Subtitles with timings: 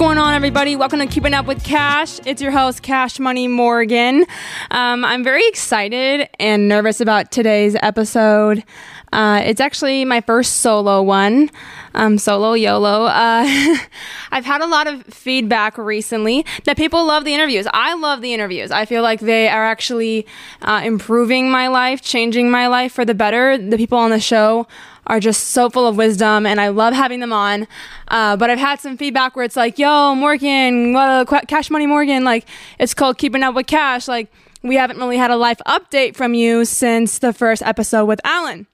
[0.00, 0.76] going on, everybody?
[0.76, 2.20] Welcome to Keeping Up with Cash.
[2.24, 4.24] It's your host, Cash Money Morgan.
[4.70, 8.64] Um, I'm very excited and nervous about today's episode.
[9.12, 11.50] Uh, it's actually my first solo one,
[11.94, 13.04] um, solo YOLO.
[13.04, 13.44] Uh,
[14.32, 17.66] I've had a lot of feedback recently that people love the interviews.
[17.74, 18.70] I love the interviews.
[18.70, 20.26] I feel like they are actually
[20.62, 23.58] uh, improving my life, changing my life for the better.
[23.58, 24.66] The people on the show
[25.06, 27.66] are just so full of wisdom and I love having them on.
[28.08, 32.24] Uh, but I've had some feedback where it's like, yo, Morgan, uh, Cash Money Morgan,
[32.24, 32.46] like
[32.78, 34.08] it's called Keeping Up with Cash.
[34.08, 34.30] Like
[34.62, 38.66] we haven't really had a life update from you since the first episode with Alan.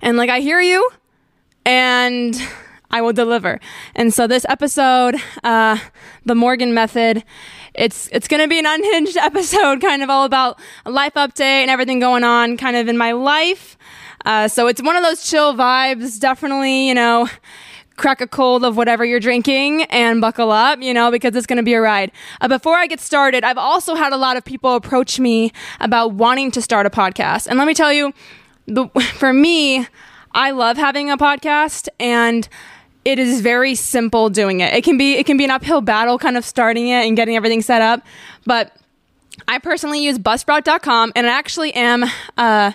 [0.00, 0.88] And like I hear you
[1.64, 2.40] and
[2.90, 3.58] I will deliver.
[3.94, 5.78] And so this episode, uh,
[6.24, 7.24] the Morgan method,
[7.74, 11.40] it's it's going to be an unhinged episode, kind of all about a life update
[11.40, 13.76] and everything going on, kind of in my life.
[14.24, 16.18] Uh, so it's one of those chill vibes.
[16.18, 17.28] Definitely, you know,
[17.96, 21.58] crack a cold of whatever you're drinking and buckle up, you know, because it's going
[21.58, 22.10] to be a ride.
[22.40, 26.12] Uh, before I get started, I've also had a lot of people approach me about
[26.12, 27.46] wanting to start a podcast.
[27.46, 28.12] And let me tell you,
[28.66, 29.86] the, for me,
[30.32, 32.48] I love having a podcast and
[33.04, 34.72] it is very simple doing it.
[34.72, 37.36] It can be it can be an uphill battle kind of starting it and getting
[37.36, 38.02] everything set up,
[38.46, 38.74] but
[39.46, 42.04] I personally use buzzsprout.com and I actually am
[42.38, 42.72] uh,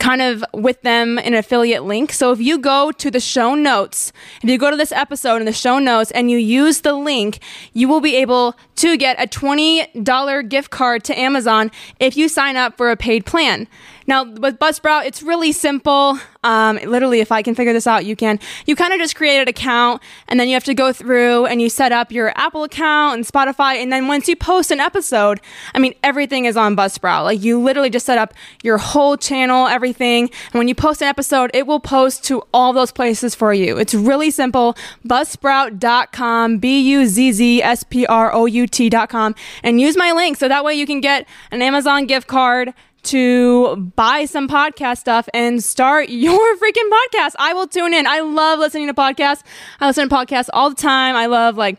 [0.00, 2.12] kind of with them an affiliate link.
[2.12, 5.44] So if you go to the show notes, if you go to this episode in
[5.44, 7.38] the show notes and you use the link,
[7.74, 11.70] you will be able to get a $20 gift card to Amazon
[12.00, 13.68] if you sign up for a paid plan.
[14.10, 16.18] Now, with Buzzsprout, it's really simple.
[16.42, 18.40] Um, literally, if I can figure this out, you can.
[18.66, 21.62] You kind of just create an account, and then you have to go through and
[21.62, 23.76] you set up your Apple account and Spotify.
[23.76, 25.40] And then once you post an episode,
[25.76, 27.22] I mean, everything is on Buzzsprout.
[27.22, 30.24] Like, you literally just set up your whole channel, everything.
[30.24, 33.78] And when you post an episode, it will post to all those places for you.
[33.78, 34.76] It's really simple.
[35.06, 40.36] Buzzsprout.com, B U Z Z S P R O U T.com, and use my link
[40.36, 42.74] so that way you can get an Amazon gift card
[43.04, 47.34] to buy some podcast stuff and start your freaking podcast.
[47.38, 48.06] I will tune in.
[48.06, 49.42] I love listening to podcasts.
[49.80, 51.16] I listen to podcasts all the time.
[51.16, 51.78] I love like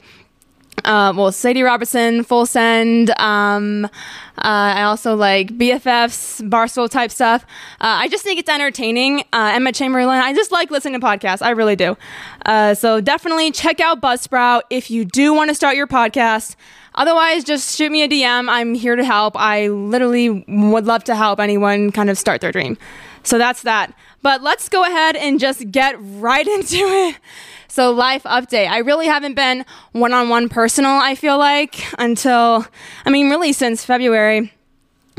[0.85, 3.11] uh, well, Sadie Robertson, Full Send.
[3.19, 3.89] Um, uh,
[4.37, 7.43] I also like BFFs, Barstool type stuff.
[7.79, 9.21] Uh, I just think it's entertaining.
[9.33, 10.19] Uh, Emma Chamberlain.
[10.21, 11.41] I just like listening to podcasts.
[11.41, 11.97] I really do.
[12.45, 16.55] Uh, so definitely check out Buzzsprout if you do want to start your podcast.
[17.01, 18.47] Otherwise, just shoot me a DM.
[18.47, 19.35] I'm here to help.
[19.35, 22.78] I literally would love to help anyone kind of start their dream.
[23.23, 23.91] So that's that.
[24.22, 27.16] But let's go ahead and just get right into it.
[27.67, 28.69] So, life update.
[28.69, 32.67] I really haven't been one on one personal, I feel like, until,
[33.03, 34.53] I mean, really since February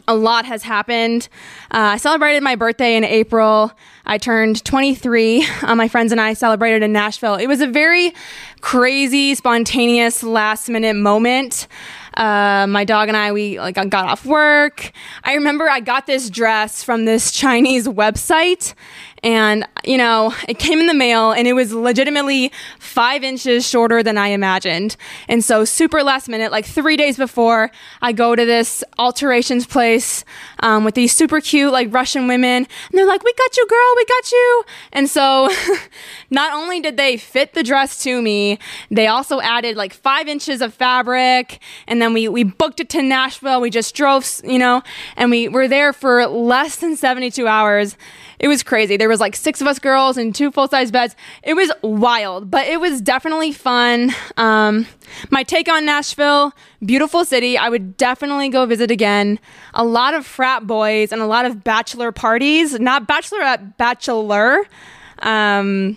[0.08, 1.28] a lot has happened.
[1.70, 3.72] Uh, I celebrated my birthday in April.
[4.04, 5.46] I turned 23.
[5.62, 7.36] Uh, my friends and I celebrated in Nashville.
[7.36, 8.12] It was a very
[8.60, 11.68] crazy, spontaneous, last minute moment.
[12.14, 14.92] Uh, my dog and I, we like got off work.
[15.24, 18.74] I remember I got this dress from this Chinese website
[19.22, 22.50] and, you know, it came in the mail and it was legitimately
[22.80, 24.96] five inches shorter than I imagined.
[25.28, 30.24] And so, super last minute, like three days before, I go to this alterations place
[30.60, 32.66] um, with these super cute, like Russian women.
[32.66, 34.64] And they're like, We got you, girl, we got you.
[34.92, 35.48] And so,
[36.30, 38.58] not only did they fit the dress to me,
[38.90, 41.60] they also added like five inches of fabric.
[41.86, 43.60] And then we, we booked it to Nashville.
[43.60, 44.82] We just drove, you know,
[45.16, 47.96] and we were there for less than 72 hours.
[48.42, 48.96] It was crazy.
[48.96, 51.14] There was like six of us girls and two full size beds.
[51.44, 54.10] It was wild, but it was definitely fun.
[54.36, 54.86] Um,
[55.30, 56.52] my take on Nashville,
[56.84, 57.56] beautiful city.
[57.56, 59.38] I would definitely go visit again.
[59.74, 64.66] A lot of frat boys and a lot of bachelor parties, not bachelorette, bachelor.
[65.20, 65.96] Um,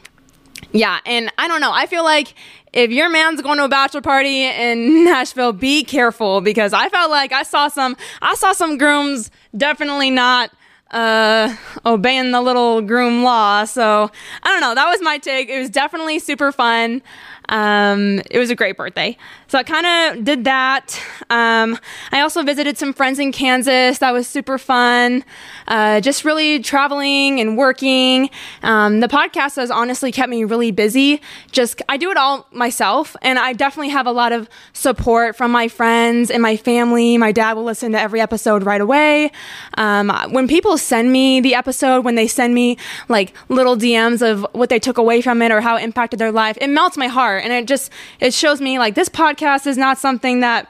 [0.72, 1.72] yeah, and I don't know.
[1.74, 2.36] I feel like
[2.74, 7.10] if your man's going to a bachelor party in Nashville, be careful because I felt
[7.10, 10.52] like I saw some I saw some grooms definitely not
[10.92, 11.56] uh,
[11.86, 13.66] obeying the little groom law.
[13.66, 14.12] So
[14.44, 14.76] I don't know.
[14.76, 15.50] That was my take.
[15.50, 17.02] It was definitely super fun.
[17.50, 19.18] Um, it was a great birthday.
[19.48, 19.86] So I kind
[20.18, 21.00] of did that.
[21.30, 21.78] Um,
[22.12, 24.00] I also visited some friends in Kansas.
[24.00, 25.24] That was super fun.
[25.68, 28.30] Uh, just really traveling and working.
[28.64, 31.22] Um, the podcast has honestly kept me really busy.
[31.52, 35.52] Just, I do it all myself, and I definitely have a lot of support from
[35.52, 37.18] my friends and my family.
[37.18, 39.32] My dad will listen to every episode right away.
[39.78, 42.78] Um, when people send me the episode, when they send me
[43.10, 46.32] like little DMs of what they took away from it or how it impacted their
[46.32, 47.35] life, it melts my heart.
[47.38, 50.70] And it just, it shows me like this podcast is not something that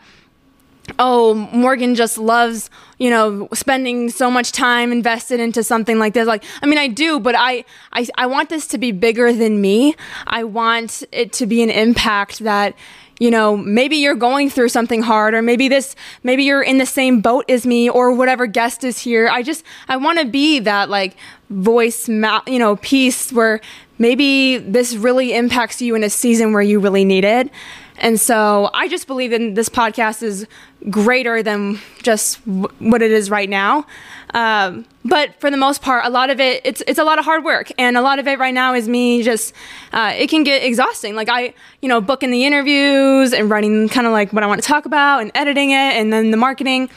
[1.00, 2.70] oh, Morgan just loves,
[3.00, 6.28] you know, spending so much time invested into something like this.
[6.28, 9.62] Like, I mean, I do, but I, I, I want this to be bigger than
[9.62, 9.96] me.
[10.28, 12.76] I want it to be an impact that,
[13.20, 16.86] you know, maybe you're going through something hard, or maybe this, maybe you're in the
[16.86, 19.30] same boat as me, or whatever guest is here.
[19.30, 21.16] I just, I want to be that like
[21.50, 23.62] voice, you know, piece where
[23.98, 27.50] maybe this really impacts you in a season where you really need it.
[27.98, 30.46] And so I just believe in this podcast is
[30.90, 33.86] greater than just w- what it is right now.
[34.34, 37.26] Um, but for the most part, a lot of it, it's, it's a lot of
[37.26, 37.72] hard work.
[37.78, 39.54] And a lot of it right now is me just,
[39.94, 41.16] uh, it can get exhausting.
[41.16, 44.62] Like I, you know, booking the interviews and writing kind of like what I want
[44.62, 46.90] to talk about and editing it and then the marketing.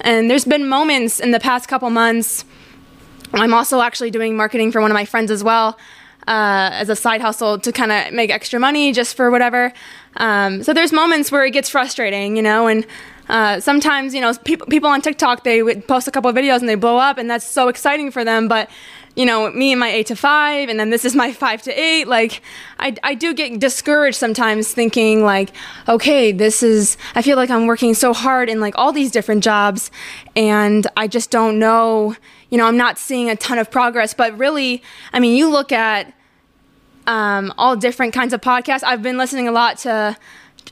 [0.00, 2.44] And there's been moments in the past couple months.
[3.34, 5.78] I'm also actually doing marketing for one of my friends as well.
[6.26, 9.72] Uh, as a side hustle to kind of make extra money just for whatever.
[10.16, 12.86] Um, so there's moments where it gets frustrating, you know, and
[13.28, 16.60] uh, sometimes, you know, people people on TikTok they would post a couple of videos
[16.60, 18.48] and they blow up, and that's so exciting for them.
[18.48, 18.70] But
[19.16, 21.72] you know, me and my eight to five, and then this is my five to
[21.72, 22.06] eight.
[22.06, 22.42] Like,
[22.78, 25.52] I, I do get discouraged sometimes thinking, like,
[25.88, 29.42] okay, this is, I feel like I'm working so hard in like all these different
[29.42, 29.90] jobs,
[30.36, 32.14] and I just don't know,
[32.50, 34.12] you know, I'm not seeing a ton of progress.
[34.12, 34.82] But really,
[35.12, 36.12] I mean, you look at
[37.06, 38.82] um, all different kinds of podcasts.
[38.82, 40.16] I've been listening a lot to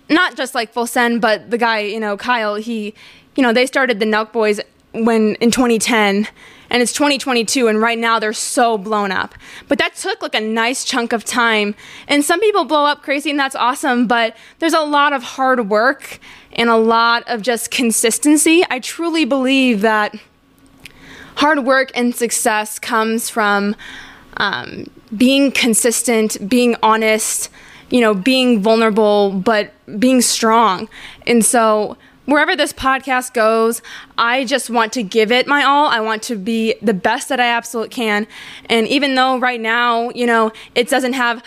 [0.09, 2.95] not just like Full Send, but the guy, you know, Kyle, he,
[3.37, 4.61] you know, they started the Nelk Boys
[4.93, 6.29] when in 2010
[6.71, 9.35] and it's 2022 and right now they're so blown up.
[9.69, 11.75] But that took like a nice chunk of time.
[12.09, 15.69] And some people blow up crazy and that's awesome but there's a lot of hard
[15.69, 16.21] work
[16.53, 18.63] and a lot of just consistency.
[18.71, 20.15] I truly believe that
[21.37, 23.75] hard work and success comes from
[24.37, 27.51] um, being consistent, being honest,
[27.91, 30.89] you know, being vulnerable, but being strong.
[31.27, 31.97] And so,
[32.27, 33.83] wherever this podcast goes,
[34.17, 35.89] I just want to give it my all.
[35.89, 38.27] I want to be the best that I absolutely can.
[38.67, 41.43] And even though right now, you know, it doesn't have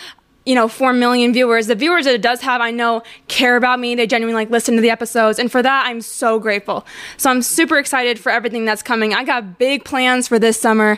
[0.48, 1.66] you know, 4 million viewers.
[1.66, 3.94] The viewers that it does have, I know, care about me.
[3.94, 5.38] They genuinely like listen to the episodes.
[5.38, 6.86] And for that, I'm so grateful.
[7.18, 9.12] So I'm super excited for everything that's coming.
[9.12, 10.96] I got big plans for this summer,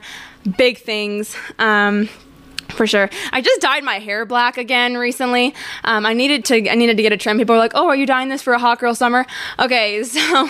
[0.56, 1.34] big things.
[1.58, 2.08] Um,
[2.70, 3.10] for sure.
[3.32, 5.54] I just dyed my hair black again recently.
[5.84, 7.38] Um, I needed to I needed to get a trim.
[7.38, 9.26] People were like, "Oh, are you dyeing this for a hot girl summer?"
[9.58, 10.48] Okay, so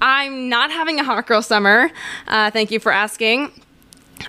[0.00, 1.90] I'm not having a hot girl summer.
[2.26, 3.52] Uh, thank you for asking.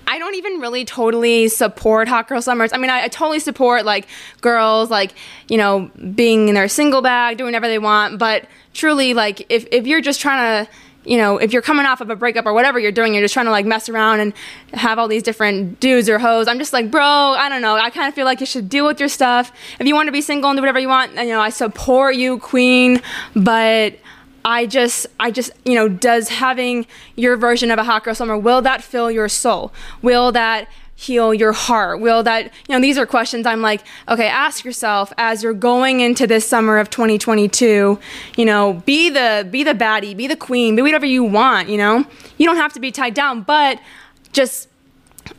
[0.06, 2.72] I don't even really totally support hot girl summers.
[2.72, 4.06] I mean, I, I, totally support like
[4.40, 5.14] girls, like
[5.48, 8.18] you know, being in their single bag, doing whatever they want.
[8.18, 10.70] But truly, like if if you're just trying to
[11.04, 13.32] you know, if you're coming off of a breakup or whatever you're doing, you're just
[13.32, 14.34] trying to like mess around and
[14.74, 16.46] have all these different dudes or hoes.
[16.46, 17.76] I'm just like, bro, I don't know.
[17.76, 19.50] I kind of feel like you should deal with your stuff.
[19.78, 22.16] If you want to be single and do whatever you want, you know, I support
[22.16, 23.00] you, queen.
[23.34, 23.98] But
[24.44, 26.86] I just, I just, you know, does having
[27.16, 29.72] your version of a hot girl summer, will that fill your soul?
[30.02, 30.68] Will that
[31.00, 31.98] heal your heart?
[31.98, 36.00] Will that, you know, these are questions I'm like, okay, ask yourself as you're going
[36.00, 37.98] into this summer of 2022,
[38.36, 41.78] you know, be the, be the baddie, be the queen, be whatever you want, you
[41.78, 42.04] know?
[42.36, 43.80] You don't have to be tied down, but
[44.32, 44.68] just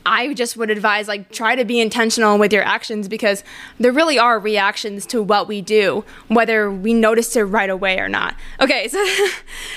[0.05, 3.43] I just would advise like try to be intentional with your actions because
[3.79, 8.09] there really are reactions to what we do, whether we notice it right away or
[8.09, 8.35] not.
[8.59, 9.05] Okay, so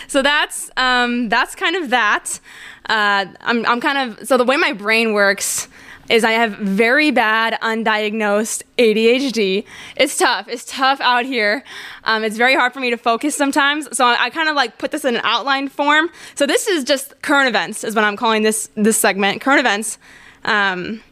[0.09, 2.41] so that's um, that's kind of that.
[2.89, 5.69] Uh, I'm I'm kind of so the way my brain works
[6.09, 9.65] is I have very bad undiagnosed ADHD.
[9.97, 10.49] It's tough.
[10.49, 11.65] It's tough out here.
[12.05, 13.95] Um, it's very hard for me to focus sometimes.
[13.97, 16.11] So I, I kind of like put this in an outline form.
[16.35, 19.41] So this is just current events, is what I'm calling this this segment.
[19.41, 19.99] Current events.
[20.45, 21.03] Um,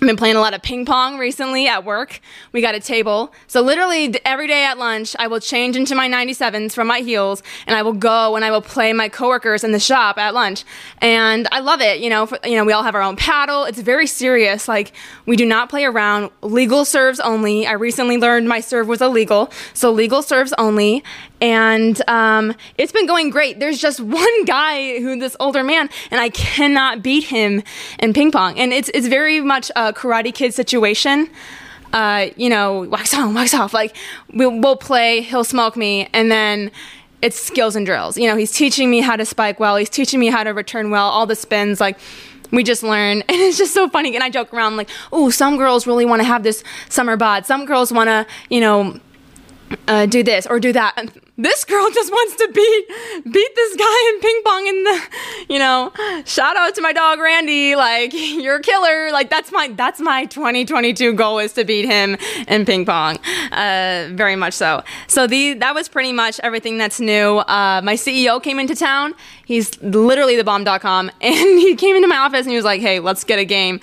[0.00, 2.20] I've been playing a lot of ping pong recently at work.
[2.52, 3.32] We got a table.
[3.48, 7.42] So literally every day at lunch, I will change into my 97s from my heels
[7.66, 10.64] and I will go and I will play my coworkers in the shop at lunch.
[10.98, 11.98] And I love it.
[11.98, 13.64] You know, for, you know, we all have our own paddle.
[13.64, 14.68] It's very serious.
[14.68, 14.92] Like
[15.26, 16.30] we do not play around.
[16.42, 17.66] Legal serves only.
[17.66, 19.50] I recently learned my serve was illegal.
[19.74, 21.02] So legal serves only
[21.40, 23.60] and um, it's been going great.
[23.60, 27.62] There's just one guy who this older man, and I cannot beat him
[27.98, 28.58] in ping pong.
[28.58, 31.28] And it's it's very much a Karate Kid situation.
[31.92, 33.72] Uh, you know, wax on, wax off.
[33.72, 33.96] Like
[34.34, 36.70] we'll, we'll play, he'll smoke me, and then
[37.22, 38.18] it's skills and drills.
[38.18, 39.76] You know, he's teaching me how to spike well.
[39.76, 41.08] He's teaching me how to return well.
[41.08, 41.98] All the spins, like
[42.50, 45.58] we just learn and it's just so funny and i joke around like oh some
[45.58, 48.98] girls really want to have this summer bod some girls want to you know
[49.86, 50.94] uh, do this or do that.
[50.96, 55.00] And this girl just wants to beat beat this guy in ping pong in the
[55.48, 55.92] you know,
[56.24, 57.74] shout out to my dog Randy.
[57.74, 59.10] Like, you're a killer.
[59.12, 62.16] Like, that's my that's my 2022 goal is to beat him
[62.46, 63.18] in ping pong.
[63.52, 64.82] Uh, very much so.
[65.06, 67.38] So the that was pretty much everything that's new.
[67.38, 69.14] Uh, my CEO came into town.
[69.46, 73.00] He's literally the bomb.com, and he came into my office and he was like, "Hey,
[73.00, 73.80] let's get a game."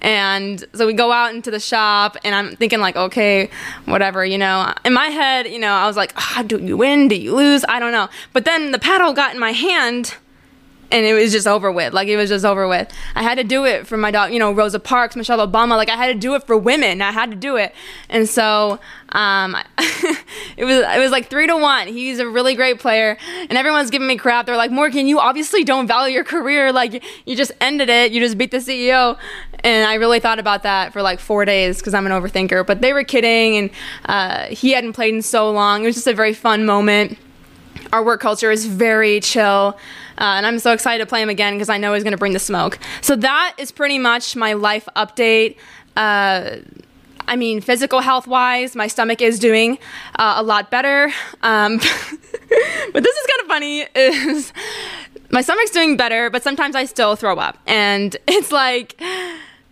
[0.00, 3.50] And so we go out into the shop, and I'm thinking like, okay,
[3.86, 4.72] whatever, you know.
[4.84, 6.97] In my head, you know, I was like, oh, do you win?
[7.06, 7.64] Do you lose?
[7.68, 8.08] I don't know.
[8.32, 10.16] But then the paddle got in my hand
[10.90, 11.92] and it was just over with.
[11.92, 12.90] Like it was just over with.
[13.14, 15.76] I had to do it for my dog, you know, Rosa Parks, Michelle Obama.
[15.76, 17.02] Like I had to do it for women.
[17.02, 17.74] I had to do it,
[18.08, 18.78] and so
[19.10, 19.56] um,
[20.56, 21.88] it was it was like three to one.
[21.88, 23.16] He's a really great player,
[23.48, 24.46] and everyone's giving me crap.
[24.46, 26.72] They're like, Morgan, you obviously don't value your career.
[26.72, 28.12] Like you just ended it.
[28.12, 29.18] You just beat the CEO.
[29.64, 32.66] And I really thought about that for like four days because I'm an overthinker.
[32.66, 33.70] But they were kidding, and
[34.04, 35.82] uh, he hadn't played in so long.
[35.82, 37.18] It was just a very fun moment.
[37.92, 39.78] Our work culture is very chill.
[40.18, 42.18] Uh, and I'm so excited to play him again because I know he's going to
[42.18, 42.78] bring the smoke.
[43.02, 45.56] So that is pretty much my life update.
[45.96, 46.56] Uh,
[47.28, 49.78] I mean, physical health wise, my stomach is doing
[50.16, 51.12] uh, a lot better.
[51.42, 51.76] Um,
[52.92, 53.86] but this is kind of funny.
[53.94, 54.52] Is
[55.30, 59.00] my stomach's doing better, but sometimes I still throw up, and it's like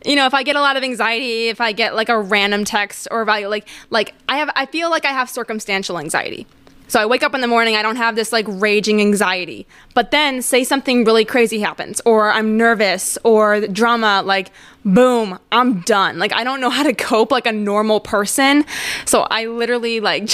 [0.04, 2.64] you know, if I get a lot of anxiety, if I get like a random
[2.64, 6.46] text or value, like like I have, I feel like I have circumstantial anxiety.
[6.88, 9.66] So I wake up in the morning, I don't have this like raging anxiety.
[9.94, 14.50] But then say something really crazy happens, or I'm nervous, or drama, like
[14.84, 16.18] boom, I'm done.
[16.18, 18.64] Like I don't know how to cope like a normal person.
[19.04, 20.30] So I literally like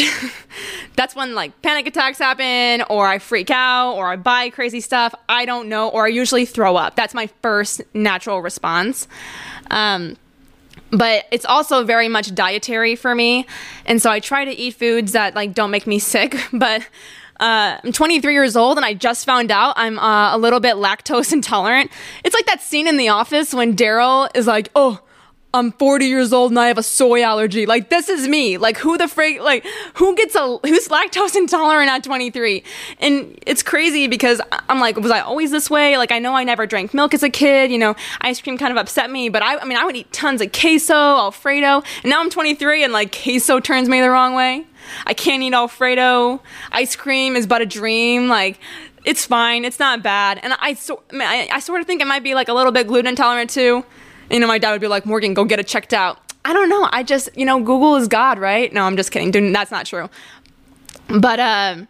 [0.97, 5.14] that's when like panic attacks happen, or I freak out, or I buy crazy stuff.
[5.28, 6.97] I don't know, or I usually throw up.
[6.97, 9.09] That's my first natural response.
[9.71, 10.16] Um,
[10.92, 13.46] but it's also very much dietary for me.
[13.87, 16.82] And so i try to eat foods that like don't make me sick but
[17.40, 20.76] uh, i'm 23 years old and i just found out i'm uh, a little bit
[20.76, 21.90] lactose intolerant.
[22.25, 25.00] It's like that scene in the office when daryl is like oh
[25.54, 27.66] I'm 40 years old and I have a soy allergy.
[27.66, 28.56] Like this is me.
[28.56, 32.64] Like who the freak like who gets a who's lactose intolerant at 23?
[33.00, 35.99] And it's crazy because I'm like was I always this way?
[35.99, 38.73] Like I know I never drank milk as a kid, you know, ice cream kind
[38.73, 42.11] of upset me, but I I mean I would eat tons of queso, alfredo, and
[42.11, 44.66] now I'm 23 and like queso turns me the wrong way.
[45.06, 46.40] I can't eat alfredo.
[46.73, 48.28] Ice cream is but a dream.
[48.28, 48.59] Like
[49.04, 49.66] it's fine.
[49.66, 50.40] It's not bad.
[50.42, 52.87] And I so I, I sort of think it might be like a little bit
[52.87, 53.85] gluten intolerant too
[54.32, 56.18] you know, my dad would be like, Morgan, go get it checked out.
[56.44, 56.88] I don't know.
[56.92, 58.72] I just, you know, Google is God, right?
[58.72, 59.52] No, I'm just kidding.
[59.52, 60.08] That's not true.
[61.08, 61.88] But um,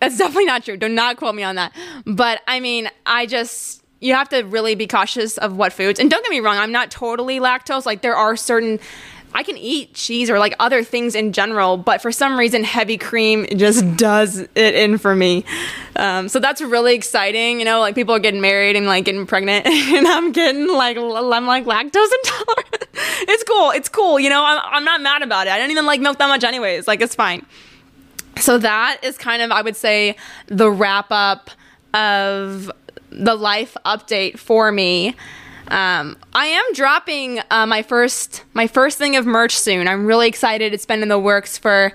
[0.00, 0.76] that's definitely not true.
[0.76, 1.72] Do not quote me on that.
[2.04, 5.98] But I mean, I just, you have to really be cautious of what foods.
[5.98, 7.86] And don't get me wrong, I'm not totally lactose.
[7.86, 8.78] Like, there are certain
[9.34, 12.96] I can eat cheese or like other things in general, but for some reason, heavy
[12.96, 15.44] cream just does it in for me.
[15.96, 17.58] Um, so that's really exciting.
[17.58, 20.96] You know, like people are getting married and like getting pregnant, and I'm getting like
[20.96, 22.86] I'm like lactose intolerant.
[23.28, 23.70] it's cool.
[23.72, 24.20] It's cool.
[24.20, 25.52] You know, I'm I'm not mad about it.
[25.52, 26.86] I don't even like milk that much, anyways.
[26.86, 27.44] Like it's fine.
[28.38, 31.50] So that is kind of I would say the wrap up
[31.92, 32.70] of
[33.10, 35.16] the life update for me.
[35.68, 39.88] Um, I am dropping uh, my first my first thing of merch soon.
[39.88, 40.74] I'm really excited.
[40.74, 41.92] It's been in the works for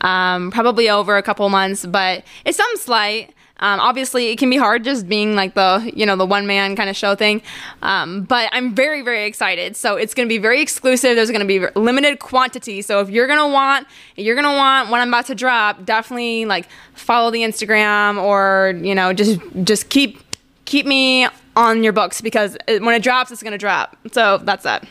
[0.00, 3.34] um, probably over a couple months, but it's some slight.
[3.60, 6.74] Um, obviously, it can be hard just being like the you know the one man
[6.74, 7.40] kind of show thing,
[7.82, 9.76] um, but I'm very very excited.
[9.76, 11.14] So it's going to be very exclusive.
[11.14, 12.82] There's going to be limited quantity.
[12.82, 16.68] So if you're gonna want you're gonna want what I'm about to drop, definitely like
[16.94, 20.20] follow the Instagram or you know just just keep
[20.64, 23.96] keep me on your books because it, when it drops, it's going to drop.
[24.12, 24.86] So that's that.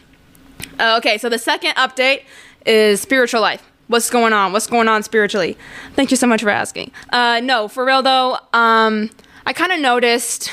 [0.79, 2.24] Uh, okay, so the second update
[2.65, 3.70] is spiritual life.
[3.88, 4.53] What's going on?
[4.53, 5.58] What's going on spiritually?
[5.93, 6.91] Thank you so much for asking.
[7.10, 9.10] Uh, no, for real though, um,
[9.46, 10.51] I kind of noticed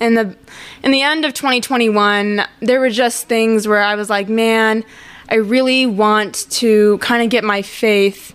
[0.00, 0.36] in the
[0.82, 4.82] in the end of 2021, there were just things where I was like, man,
[5.28, 8.34] I really want to kind of get my faith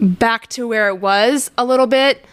[0.00, 2.24] back to where it was a little bit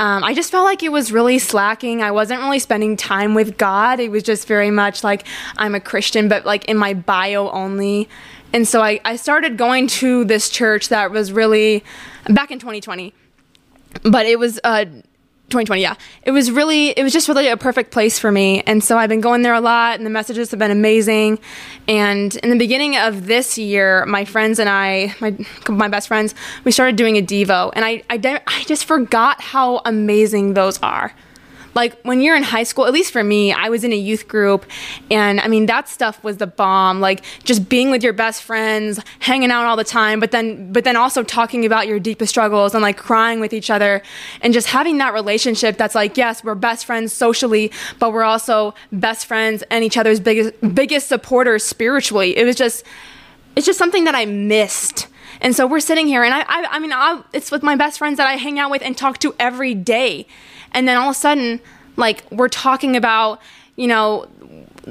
[0.00, 2.02] um, I just felt like it was really slacking.
[2.02, 4.00] I wasn't really spending time with God.
[4.00, 5.26] It was just very much like
[5.58, 8.08] I'm a Christian, but like in my bio only.
[8.54, 11.84] And so I, I started going to this church that was really
[12.30, 13.12] back in 2020,
[14.04, 14.86] but it was uh,
[15.50, 15.94] 2020 yeah.
[16.22, 18.62] It was really it was just really a perfect place for me.
[18.62, 21.38] And so i've been going there a lot and the messages have been amazing.
[21.88, 25.36] And in the beginning of this year my friends and i my
[25.68, 27.72] my best friends we started doing a devo.
[27.74, 31.12] And i i, I just forgot how amazing those are
[31.74, 34.28] like when you're in high school, at least for me, I was in a youth
[34.28, 34.66] group
[35.10, 37.00] and I mean that stuff was the bomb.
[37.00, 40.84] Like just being with your best friends, hanging out all the time, but then but
[40.84, 44.02] then also talking about your deepest struggles and like crying with each other
[44.42, 48.74] and just having that relationship that's like, yes, we're best friends socially, but we're also
[48.92, 52.36] best friends and each other's biggest biggest supporters spiritually.
[52.36, 52.84] It was just
[53.56, 55.08] it's just something that I missed.
[55.40, 57.98] And so we're sitting here, and I, I, I mean, I, it's with my best
[57.98, 60.26] friends that I hang out with and talk to every day.
[60.72, 61.60] And then all of a sudden,
[61.96, 63.40] like, we're talking about,
[63.76, 64.26] you know,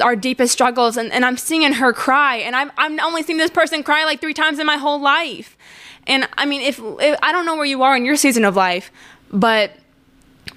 [0.01, 3.51] our deepest struggles, and, and I'm seeing her cry, and I'm, I'm only seeing this
[3.51, 5.57] person cry like three times in my whole life.
[6.07, 8.55] And I mean, if, if I don't know where you are in your season of
[8.55, 8.91] life,
[9.31, 9.71] but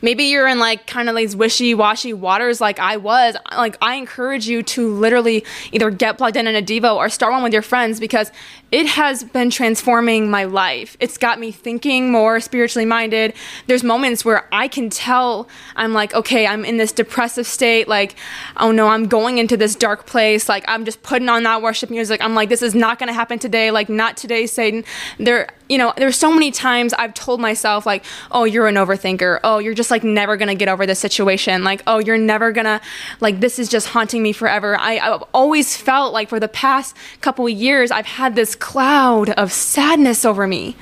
[0.02, 4.48] maybe you're in like kind of these wishy-washy waters like i was like i encourage
[4.48, 7.62] you to literally either get plugged in in a devo or start one with your
[7.62, 8.30] friends because
[8.72, 10.96] it has been transforming my life.
[10.98, 13.34] It's got me thinking more spiritually minded.
[13.66, 18.16] There's moments where i can tell i'm like okay i'm in this depressive state like
[18.56, 21.90] oh no i'm going into this dark place like i'm just putting on that worship
[21.90, 22.20] music.
[22.22, 24.84] I'm like this is not going to happen today like not today satan.
[25.18, 29.40] There you know there's so many times i've told myself like oh you're an overthinker.
[29.44, 31.62] Oh you're just like never gonna get over this situation.
[31.64, 32.80] Like, oh, you're never gonna,
[33.20, 34.76] like, this is just haunting me forever.
[34.78, 39.30] I, I've always felt like for the past couple of years, I've had this cloud
[39.30, 40.76] of sadness over me.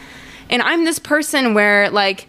[0.51, 2.29] And I'm this person where, like,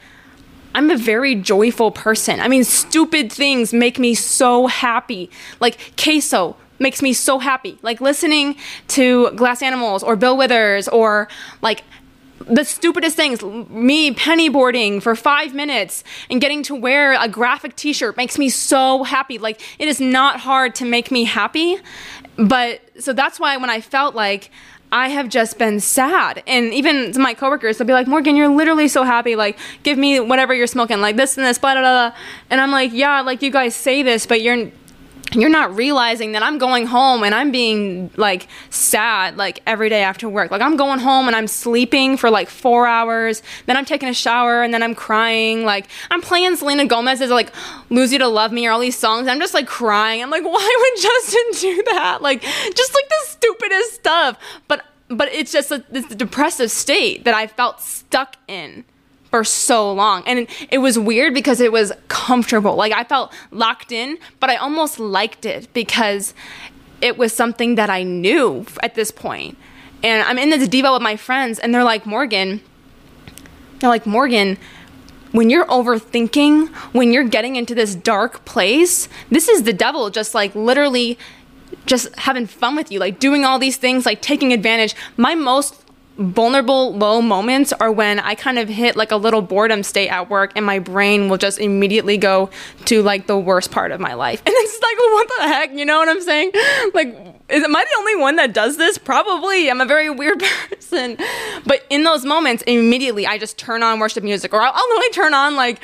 [0.73, 2.39] I'm a very joyful person.
[2.39, 5.29] I mean, stupid things make me so happy.
[5.59, 7.77] Like queso makes me so happy.
[7.81, 8.55] Like listening
[8.89, 11.27] to Glass Animals or Bill Withers or
[11.61, 11.83] like
[12.47, 17.75] the stupidest things me penny boarding for five minutes and getting to wear a graphic
[17.75, 21.77] t-shirt makes me so happy like it is not hard to make me happy
[22.37, 24.49] but so that's why when i felt like
[24.91, 26.43] I have just been sad.
[26.47, 29.35] And even my coworkers, they'll be like, Morgan, you're literally so happy.
[29.35, 32.17] Like, give me whatever you're smoking, like this and this, blah, blah, blah.
[32.49, 34.69] And I'm like, yeah, like you guys say this, but you're
[35.33, 40.03] you're not realizing that I'm going home and I'm being like sad like every day
[40.03, 40.51] after work.
[40.51, 43.41] Like I'm going home and I'm sleeping for like four hours.
[43.65, 45.63] Then I'm taking a shower and then I'm crying.
[45.63, 47.53] Like I'm playing Selena Gomez's like
[47.89, 49.27] "Lose You to Love Me" or all these songs.
[49.27, 50.21] I'm just like crying.
[50.21, 52.21] I'm like, why would Justin do that?
[52.21, 54.37] Like just like the stupidest stuff.
[54.67, 58.85] But but it's just a, this depressive state that I felt stuck in
[59.31, 60.23] for so long.
[60.27, 62.75] And it was weird because it was comfortable.
[62.75, 66.33] Like I felt locked in, but I almost liked it because
[67.01, 69.57] it was something that I knew at this point.
[70.03, 72.61] And I'm in this Devo with my friends, and they're like, Morgan,
[73.79, 74.57] they're like, Morgan,
[75.31, 80.33] when you're overthinking, when you're getting into this dark place, this is the devil just
[80.35, 81.17] like literally
[81.85, 84.95] just having fun with you, like doing all these things, like taking advantage.
[85.17, 85.80] My most
[86.21, 90.29] vulnerable low moments are when I kind of hit like a little boredom state at
[90.29, 92.49] work and my brain will just immediately go
[92.85, 94.41] to like the worst part of my life.
[94.51, 95.73] And it's like, what the heck?
[95.73, 96.51] You know what I'm saying?
[96.93, 97.07] Like,
[97.49, 98.97] is am I the only one that does this?
[98.97, 99.71] Probably.
[99.71, 101.17] I'm a very weird person.
[101.65, 105.09] But in those moments, immediately I just turn on worship music or I'll, I'll only
[105.11, 105.79] turn on like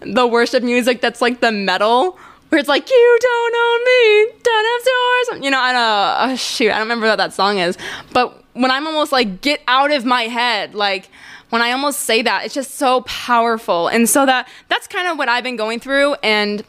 [0.00, 4.66] the worship music that's like the metal where it's like you don't own me, don't
[4.66, 5.44] have doors.
[5.44, 6.32] You know, I don't.
[6.32, 7.76] Oh, shoot, I don't remember what that song is.
[8.12, 11.08] But when I'm almost like get out of my head, like
[11.50, 13.88] when I almost say that, it's just so powerful.
[13.88, 16.14] And so that that's kind of what I've been going through.
[16.22, 16.64] And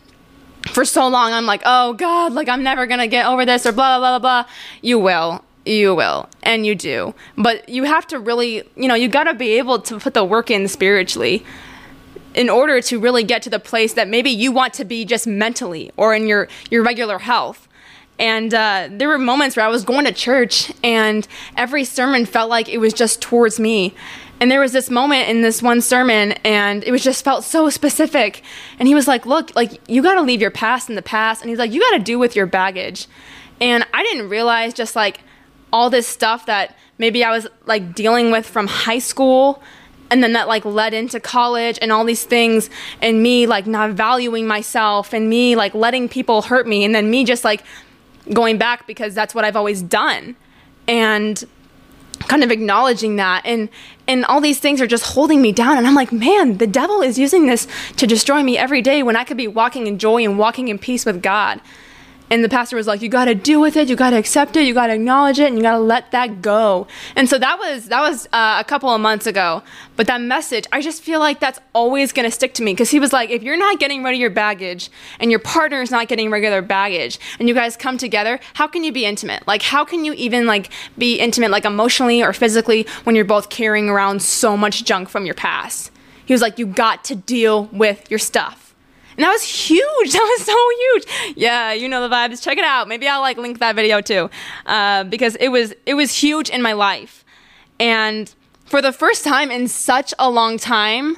[0.67, 3.71] for so long, I'm like, oh God, like I'm never gonna get over this or
[3.71, 4.51] blah blah blah blah.
[4.81, 5.43] You will.
[5.65, 7.13] You will, and you do.
[7.37, 10.23] But you have to really, you know, you got to be able to put the
[10.23, 11.45] work in spiritually
[12.33, 15.27] in order to really get to the place that maybe you want to be just
[15.27, 17.67] mentally or in your, your regular health.
[18.19, 22.49] And uh, there were moments where I was going to church and every sermon felt
[22.49, 23.95] like it was just towards me.
[24.41, 27.69] And there was this moment in this one sermon, and it was just felt so
[27.69, 28.41] specific.
[28.77, 31.41] And he was like, Look, like, you got to leave your past in the past.
[31.41, 33.07] And he's like, You got to do with your baggage.
[33.59, 35.19] And I didn't realize just like
[35.73, 39.61] all this stuff that maybe I was like dealing with from high school
[40.09, 42.69] and then that like led into college and all these things
[43.01, 47.11] and me like not valuing myself and me like letting people hurt me and then
[47.11, 47.63] me just like
[48.33, 50.35] going back because that's what I've always done.
[50.87, 51.43] And
[52.27, 53.45] kind of acknowledging that.
[53.45, 53.69] And
[54.07, 55.77] and all these things are just holding me down.
[55.77, 59.15] And I'm like man the devil is using this to destroy me every day when
[59.15, 61.61] I could be walking in joy and walking in peace with God
[62.29, 63.89] and the pastor was like you got to deal with it.
[63.89, 64.65] You got to accept it.
[64.65, 66.87] You got to acknowledge it and you got to let that go.
[67.15, 69.63] And so that was that was uh, a couple of months ago.
[69.95, 72.73] But that message i just feel like that's always going to stick to me.
[72.73, 74.89] Because he was like if you're not getting rid of your baggage
[75.19, 78.83] and your partner is not getting regular baggage and you guys come together how can
[78.83, 79.47] you be intimate?
[79.47, 83.49] Like how can you even like be intimate like emotionally or physically when you're both
[83.49, 85.91] carrying around so much junk from your past?
[86.25, 88.68] He was like you got to deal with your stuff
[89.17, 90.13] And that was huge.
[90.13, 91.35] That was so huge.
[91.37, 92.41] Yeah, you know the vibes.
[92.41, 92.87] Check it out.
[92.87, 94.29] Maybe I'll like link that video too,
[94.65, 97.23] uh, because it was it was huge in my life.
[97.79, 98.33] And
[98.65, 101.17] for the first time in such a long time,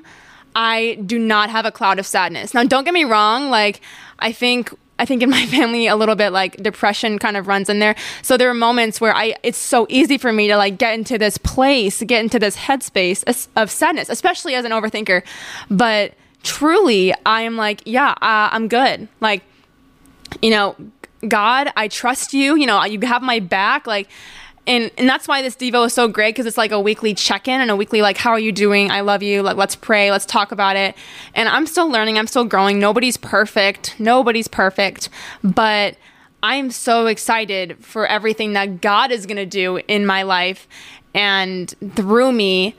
[0.56, 2.54] I do not have a cloud of sadness.
[2.54, 3.50] Now, don't get me wrong.
[3.50, 3.82] Like,
[4.20, 7.70] I think I think in my family a little bit like depression kind of runs
[7.70, 7.96] in there.
[8.22, 11.18] So there are moments where I it's so easy for me to like get into
[11.18, 15.24] this place, get into this headspace of sadness, especially as an overthinker.
[15.70, 19.08] But truly, I am like, yeah, uh, I'm good.
[19.20, 19.44] Like,
[20.42, 20.76] you know,
[21.28, 22.56] God, I trust you.
[22.56, 23.86] You know, you have my back.
[23.88, 24.10] Like,
[24.68, 27.62] and and that's why this devo is so great because it's like a weekly check-in
[27.62, 28.92] and a weekly like how are you doing?
[28.92, 29.42] I love you.
[29.42, 30.12] Like let's pray.
[30.12, 30.96] Let's talk about it.
[31.34, 32.18] And i'm still learning.
[32.18, 32.80] I'm still growing.
[32.80, 33.96] Nobody's perfect.
[34.00, 35.10] Nobody's perfect.
[35.44, 35.98] But
[36.44, 40.68] i'm so excited for everything that god is going to do in my life
[41.14, 42.76] and through me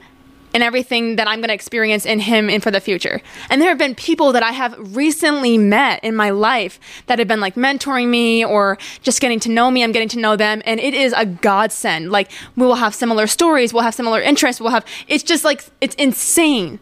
[0.53, 3.21] and everything that I'm going to experience in Him and for the future.
[3.49, 7.27] And there have been people that I have recently met in my life that have
[7.27, 9.83] been like mentoring me or just getting to know me.
[9.83, 10.61] I'm getting to know them.
[10.65, 12.11] And it is a godsend.
[12.11, 15.65] Like, we will have similar stories, we'll have similar interests, we'll have, it's just like,
[15.81, 16.79] it's insane.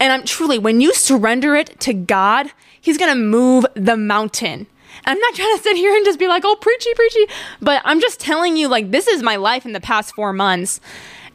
[0.00, 2.50] And I'm truly, when you surrender it to God,
[2.80, 4.66] He's going to move the mountain.
[5.04, 7.26] I'm not trying to sit here and just be like, oh, preachy, preachy.
[7.60, 10.80] But I'm just telling you, like, this is my life in the past four months.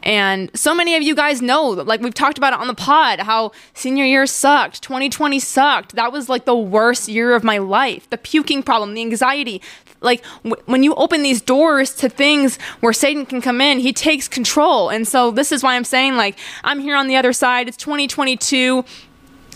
[0.03, 3.19] And so many of you guys know, like we've talked about it on the pod,
[3.19, 5.95] how senior year sucked, 2020 sucked.
[5.95, 8.09] That was like the worst year of my life.
[8.09, 9.61] The puking problem, the anxiety.
[10.01, 13.93] Like w- when you open these doors to things where Satan can come in, he
[13.93, 14.89] takes control.
[14.89, 17.69] And so this is why I'm saying, like, I'm here on the other side.
[17.69, 18.83] It's 2022.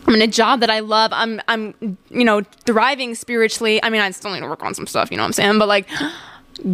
[0.07, 1.11] I'm in a job that I love.
[1.13, 3.83] I'm, I'm, you know, thriving spiritually.
[3.83, 5.59] I mean, I still need to work on some stuff, you know what I'm saying?
[5.59, 5.89] But like,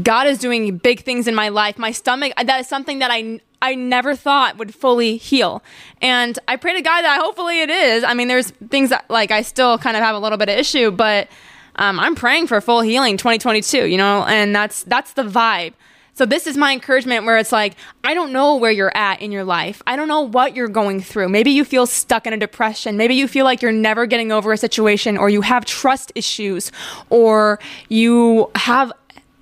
[0.02, 1.78] God is doing big things in my life.
[1.78, 5.64] My stomach, that is something that I I never thought would fully heal.
[6.02, 8.04] And I pray to God that hopefully it is.
[8.04, 10.58] I mean, there's things that like I still kind of have a little bit of
[10.58, 11.30] issue, but
[11.78, 15.74] um, I'm praying for full healing 2022, you know, and that's that's the vibe.
[16.16, 19.32] So this is my encouragement where it's like, I don't know where you're at in
[19.32, 19.82] your life.
[19.88, 21.30] I don't know what you're going through.
[21.30, 22.98] Maybe you feel stuck in a depression.
[22.98, 26.72] Maybe you feel like you're never getting over a situation or you have trust issues
[27.10, 28.94] or you have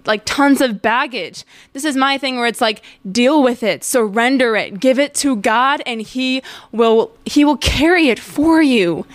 [0.06, 1.44] like tons of baggage.
[1.74, 5.36] This is my thing where it's like deal with it, surrender it, give it to
[5.36, 9.06] God and he will he will carry it for you.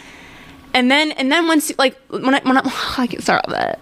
[0.74, 2.62] And then and then once like when I when I,
[2.98, 3.80] I sorry that.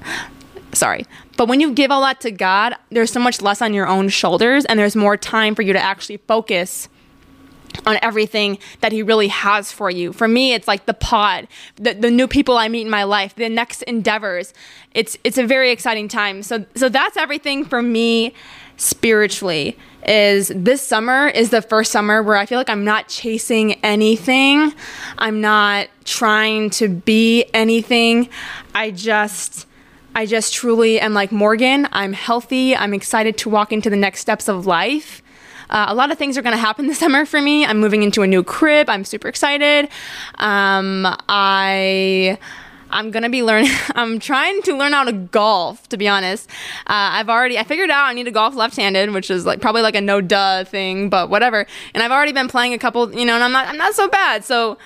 [0.72, 1.04] Sorry.
[1.36, 4.08] But when you give all that to God, there's so much less on your own
[4.08, 6.88] shoulders and there's more time for you to actually focus
[7.86, 10.12] on everything that he really has for you.
[10.12, 13.34] For me, it's like the pod, the, the new people I meet in my life,
[13.34, 14.52] the next endeavors.
[14.92, 16.42] It's it's a very exciting time.
[16.42, 18.34] So so that's everything for me
[18.76, 19.76] spiritually.
[20.06, 24.72] Is this summer is the first summer where I feel like I'm not chasing anything.
[25.18, 28.28] I'm not trying to be anything.
[28.74, 29.66] I just
[30.14, 31.88] I just truly am like Morgan.
[31.90, 32.76] I'm healthy.
[32.76, 35.22] I'm excited to walk into the next steps of life.
[35.74, 37.66] Uh, a lot of things are going to happen this summer for me.
[37.66, 38.88] I'm moving into a new crib.
[38.88, 39.88] I'm super excited.
[40.36, 42.38] Um, I.
[42.90, 43.72] I'm gonna be learning.
[43.96, 45.88] I'm trying to learn how to golf.
[45.88, 46.48] To be honest,
[46.86, 49.82] uh, I've already I figured out I need to golf left-handed, which is like probably
[49.82, 51.66] like a no duh thing, but whatever.
[51.92, 54.06] And I've already been playing a couple, you know, and I'm not I'm not so
[54.06, 54.44] bad.
[54.44, 54.78] So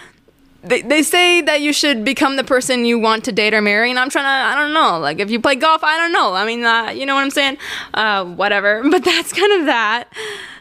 [0.63, 3.91] they, they say that you should become the person you want to date or marry
[3.91, 4.99] and i'm trying to i don't know.
[4.99, 6.35] Like if you play golf i don't know.
[6.35, 7.59] I mean uh, you know what i'm saying?
[7.95, 8.83] Uh, whatever.
[8.91, 10.13] But that's kind of that.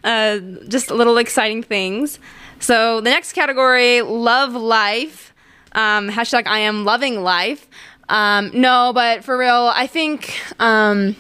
[0.04, 2.20] Uh, just little exciting things.
[2.60, 5.34] So the next category love life.
[5.74, 7.68] Um, hashtag i am loving life.
[8.10, 11.16] Um, no but for real i think um,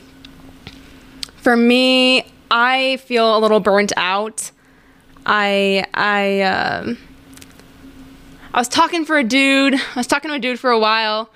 [1.37, 4.51] for me i feel a little burnt out.
[5.25, 6.97] I i um,
[8.57, 9.75] I was talking for a dude.
[9.75, 11.29] I was talking to a dude for a while,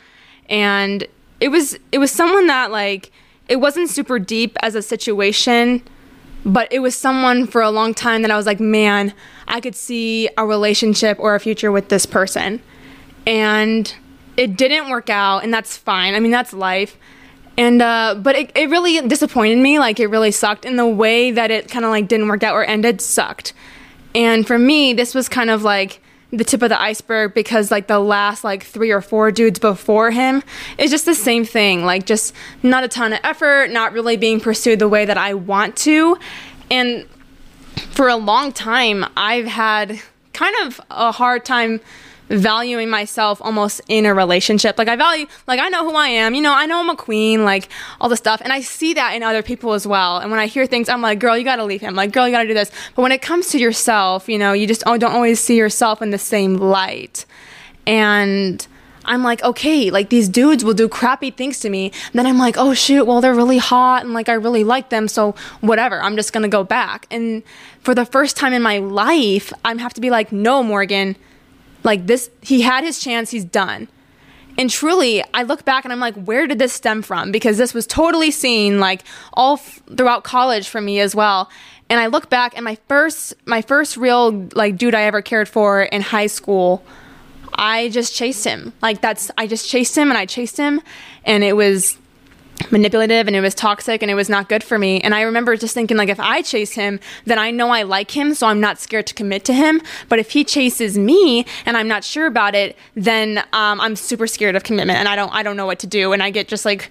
[0.50, 1.06] and
[1.40, 3.12] it was it was someone that like
[3.48, 5.84] it wasn't super deep as a situation,
[6.44, 9.14] but it was someone for a long time that I was like, man,
[9.48, 12.60] I could see a relationship or a future with this person,
[13.28, 13.94] and
[14.36, 16.16] it didn't work out, and that's fine.
[16.16, 16.98] I mean, that's life.
[17.56, 19.78] And uh, but it, it really disappointed me.
[19.78, 22.56] Like it really sucked, and the way that it kind of like didn't work out
[22.56, 23.54] or ended sucked.
[24.16, 26.01] And for me, this was kind of like
[26.32, 30.12] the tip of the iceberg because like the last like three or four dudes before
[30.12, 30.42] him
[30.78, 31.84] is just the same thing.
[31.84, 35.34] Like just not a ton of effort not really being pursued the way that i
[35.34, 36.18] want to.
[36.70, 37.06] And
[37.92, 40.00] for a long time i've had
[40.34, 41.82] kind of a hard time
[42.32, 44.78] valuing myself almost in a relationship.
[44.78, 46.34] Like I value, like I know who I am.
[46.34, 48.42] You know, I know I'm a queen, like all the stuff.
[48.42, 50.18] And I see that in other people as well.
[50.18, 51.96] And when I hear things, I'm like, girl, you got to leave him.
[51.96, 52.72] Like, girl, you got to do this.
[52.96, 56.12] But when it comes to yourself, you know, you just don't always see yourself in
[56.12, 57.26] the same light.
[57.86, 58.66] And
[59.06, 61.92] I'm like, okay, like these dudes will do crappy things to me.
[62.14, 65.08] Then I'm like, oh shoot, well, they're really hot and like I really like them.
[65.08, 67.08] So whatever, I'm just gonna go back.
[67.10, 67.44] And
[67.80, 71.16] for the first time in my life, I'm have to be like, no, Morgan,
[71.84, 73.88] like this, he had his chance, he's done.
[74.58, 77.32] And truly, I look back and I'm like, where did this stem from?
[77.32, 81.50] Because this was totally seen like all f- throughout college for me as well.
[81.90, 85.48] And I look back and my first, my first real like dude I ever cared
[85.48, 86.84] for in high school
[87.54, 88.74] I just chased him.
[88.82, 90.82] Like that's I just chased him and I chased him
[91.26, 91.98] and it was
[92.70, 95.00] manipulative and it was toxic and it was not good for me.
[95.02, 98.12] And I remember just thinking like if I chase him, then I know I like
[98.12, 99.82] him, so I'm not scared to commit to him.
[100.10, 104.28] But if he chases me and I'm not sure about it, then um, I'm super
[104.28, 106.48] scared of commitment and I don't I don't know what to do and I get
[106.48, 106.90] just like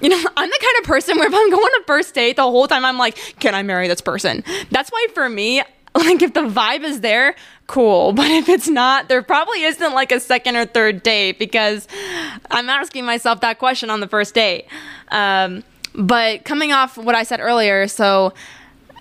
[0.00, 2.36] you know, I'm the kind of person where if I'm going on a first date,
[2.36, 4.44] the whole time I'm like, can I marry this person?
[4.70, 5.62] That's why for me,
[6.04, 7.34] like if the vibe is there,
[7.66, 8.12] cool.
[8.16, 11.88] But if it's not, there probably isn't like a second or third date because
[12.50, 14.66] I'm asking myself that question on the first date.
[15.10, 18.34] Um, but coming off what I said earlier, so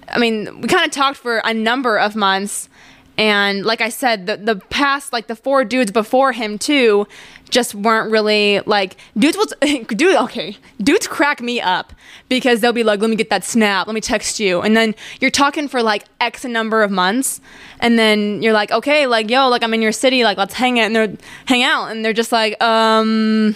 [0.07, 2.69] I mean, we kind of talked for a number of months.
[3.17, 7.07] And like I said, the, the past, like the four dudes before him, too,
[7.49, 9.45] just weren't really like dudes will
[9.85, 11.93] dude okay dudes crack me up
[12.27, 13.87] because they'll be like let me get that snap.
[13.87, 14.61] Let me text you.
[14.61, 17.41] And then you're talking for like x number of months.
[17.79, 20.23] And then you're like okay like yo like i'm in your city.
[20.23, 20.85] Like let's hang out.
[20.87, 21.13] And they're
[21.45, 21.91] hang out.
[21.91, 23.55] And they're just like um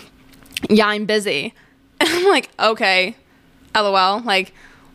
[0.70, 1.54] yeah i'm busy.
[2.00, 3.16] And i'm like okay
[3.76, 4.54] lol like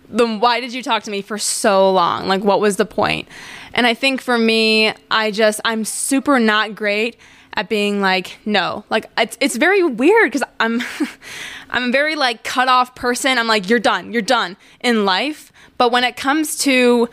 [0.08, 2.28] then why did you talk to me for so long?
[2.28, 3.28] Like what was the point
[3.74, 7.16] and i think for me i just i'm super not great
[7.54, 8.84] at being like no.
[8.90, 10.82] Like it's, it's very weird because i'm
[11.70, 13.38] i'm a very like cut off person.
[13.38, 15.52] I'm like you're done you're done in life.
[15.78, 17.08] But when it comes to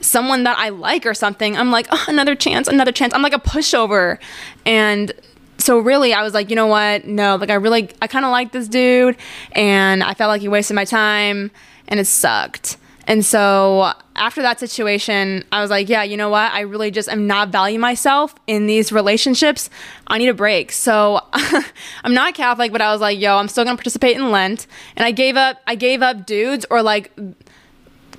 [0.00, 3.12] someone that i like or something i'm like oh, another chance another chance.
[3.12, 4.18] I'm like a pushover.
[4.64, 5.12] And
[5.58, 7.04] so really i was like you know what?
[7.04, 9.16] No like i really i kind of like this dude
[9.52, 11.50] and i felt like he wasted my time
[11.88, 12.76] and it sucked
[13.10, 16.52] and so after that situation, I was like, yeah, you know what?
[16.52, 19.68] I really just am not valuing myself in these relationships.
[20.06, 20.70] I need a break.
[20.70, 21.20] So
[22.04, 24.68] I'm not Catholic, but I was like, yo, I'm still gonna participate in Lent.
[24.94, 27.10] And I gave up I gave up dudes or like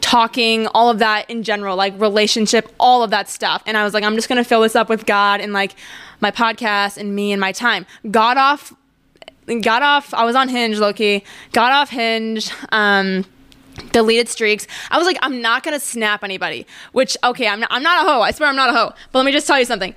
[0.02, 3.64] talking, all of that in general, like relationship, all of that stuff.
[3.66, 5.74] And I was like, I'm just gonna fill this up with God and like
[6.20, 7.86] my podcast and me and my time.
[8.10, 8.74] Got off
[9.62, 11.24] got off I was on Hinge, Loki.
[11.54, 12.52] Got off Hinge.
[12.74, 13.24] Um
[13.92, 14.68] deleted streaks.
[14.90, 16.66] I was like, I'm not gonna snap anybody.
[16.92, 18.22] Which okay, I'm not, I'm not a hoe.
[18.22, 18.94] I swear I'm not a hoe.
[19.12, 19.96] But let me just tell you something.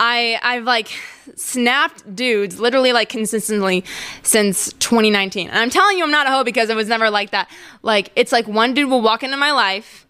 [0.00, 0.88] I I've like
[1.36, 3.84] snapped dudes literally like consistently
[4.22, 5.48] since 2019.
[5.48, 7.48] And I'm telling you I'm not a hoe because it was never like that.
[7.82, 10.06] Like it's like one dude will walk into my life,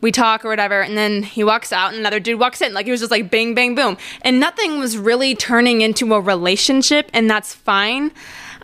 [0.00, 2.74] we talk or whatever, and then he walks out and another dude walks in.
[2.74, 3.96] Like it was just like bang bang boom.
[4.22, 8.10] And nothing was really turning into a relationship and that's fine.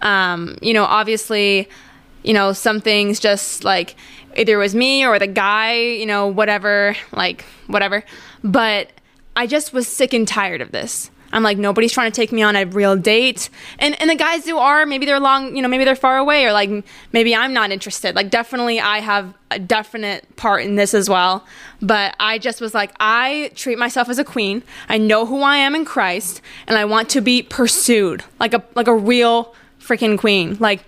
[0.02, 1.68] Um, you know, obviously
[2.26, 3.94] you know, some things just like
[4.36, 8.04] either it was me or the guy, you know, whatever, like whatever.
[8.42, 8.90] But
[9.36, 11.10] I just was sick and tired of this.
[11.32, 13.50] I'm like, nobody's trying to take me on a real date.
[13.78, 16.44] And and the guys who are, maybe they're long, you know, maybe they're far away
[16.44, 18.14] or like maybe I'm not interested.
[18.14, 21.44] Like definitely I have a definite part in this as well.
[21.80, 24.62] But I just was like, I treat myself as a queen.
[24.88, 28.64] I know who I am in Christ and I want to be pursued like a
[28.74, 30.56] like a real freaking queen.
[30.58, 30.84] Like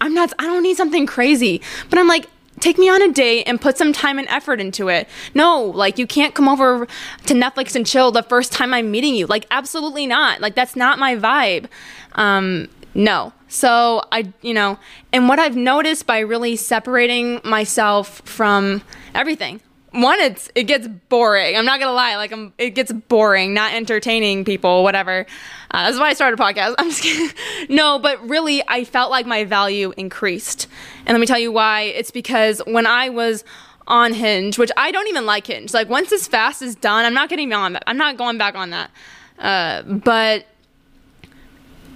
[0.00, 1.60] I'm not, I don't need something crazy.
[1.88, 2.26] But I'm like,
[2.60, 5.08] take me on a date and put some time and effort into it.
[5.34, 6.86] No, like you can't come over
[7.26, 9.26] to Netflix and chill the first time I'm meeting you.
[9.26, 10.40] Like, absolutely not.
[10.40, 11.68] Like, that's not my vibe.
[12.12, 13.32] Um, no.
[13.48, 14.78] So I, you know,
[15.12, 18.82] and what I've noticed by really separating myself from
[19.14, 19.60] everything,
[19.92, 21.56] one it's it gets boring.
[21.56, 25.26] I'm not gonna lie like I'm, it gets boring not entertaining people whatever.
[25.70, 26.74] Uh, that's why i started a podcast.
[26.78, 27.34] I'm just kidding.
[27.74, 30.68] No but really i felt like my value increased.
[31.06, 31.82] And let me tell you why.
[31.82, 33.44] It's because when i was
[33.86, 37.14] on hinge which i don't even like hinge like once this fast is done i'm
[37.14, 37.82] not getting on that.
[37.86, 38.90] I'm not going back on that.
[39.38, 40.46] Uh, but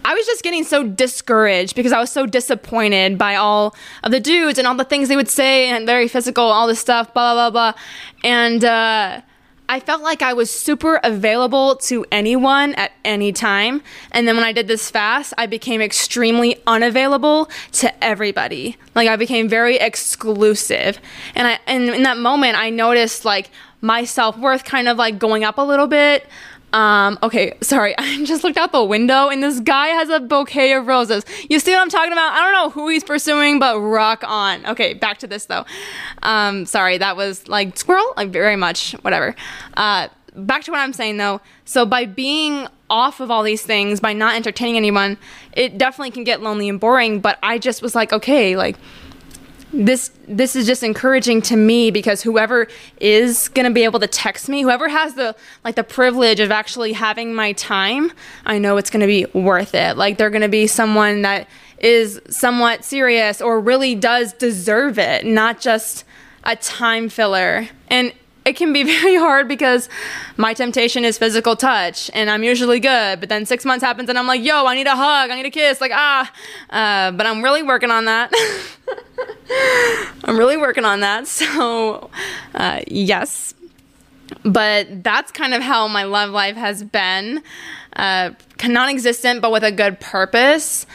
[0.04, 4.20] I was just getting so discouraged because I was so disappointed by all of the
[4.20, 7.32] dudes and all the things they would say and very physical, all this stuff, blah,
[7.34, 7.80] blah, blah, blah.
[8.22, 9.22] And uh,
[9.66, 13.82] I felt like I was super available to anyone at any time.
[14.12, 18.76] And then when I did this fast, I became extremely unavailable to everybody.
[18.94, 20.98] Like I became very exclusive.
[21.34, 25.44] And I and in that moment I noticed like my self-worth kind of like going
[25.44, 26.26] up a little bit.
[26.74, 27.94] Um, okay, sorry.
[27.98, 31.24] I just looked out the window and this guy has a bouquet of roses.
[31.48, 32.32] You see what I'm talking about?
[32.32, 34.66] I don't know who he's pursuing, but rock on.
[34.66, 35.64] Okay, back to this though.
[36.22, 39.34] Um, sorry, that was like squirrel, like very much, whatever.
[39.76, 41.40] Uh, back to what I'm saying though.
[41.64, 45.16] So by being off of all these things by not entertaining anyone,
[45.52, 47.20] it definitely can get lonely and boring.
[47.20, 48.76] But I just was like, okay, like
[49.74, 52.66] this this is just encouraging to me because whoever
[53.00, 55.34] is going to be able to text me whoever has the
[55.64, 58.12] like the privilege of actually having my time
[58.46, 59.96] i know it's going to be worth it.
[59.96, 65.26] Like they're going to be someone that is somewhat serious or really does deserve it
[65.26, 66.04] not just
[66.44, 67.68] a time filler.
[67.88, 68.12] And
[68.44, 69.88] it can be very hard because
[70.36, 73.20] my temptation is physical touch and I'm usually good.
[73.20, 75.46] But then six months happens and I'm like, yo, I need a hug, I need
[75.46, 76.30] a kiss, like, ah.
[76.70, 78.32] Uh, but I'm really working on that.
[80.24, 81.26] I'm really working on that.
[81.34, 82.10] So,
[82.54, 83.54] uh, yes.
[84.44, 87.42] But that's kind of how my love life has been
[87.96, 88.30] uh,
[88.62, 90.86] non existent, but with a good purpose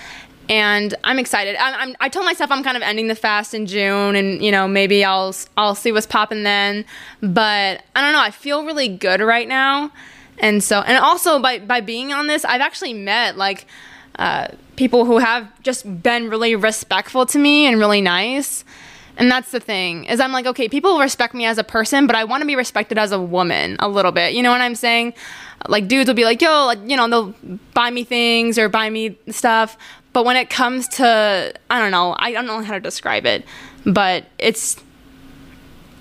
[0.49, 1.55] and I'm excited.
[1.57, 4.51] I'm, I'm, i told myself I'm kind of ending the fast in June, and you
[4.51, 6.83] know maybe I'll I'll see what's popping then.
[7.21, 8.21] But I don't know.
[8.21, 9.91] I feel really good right now,
[10.39, 13.67] and so and also by by being on this, I've actually met like
[14.17, 18.65] uh, people who have just been really respectful to me and really nice.
[19.17, 22.15] And that's the thing is I'm like, okay, people respect me as a person, but
[22.15, 24.33] I want to be respected as a woman a little bit.
[24.33, 25.13] You know what I'm saying?
[25.67, 28.89] Like dudes will be like, yo, like, you know, they'll buy me things or buy
[28.89, 29.77] me stuff.
[30.11, 33.45] But when it comes to, I don't know, I don't know how to describe it,
[33.85, 34.81] but it's,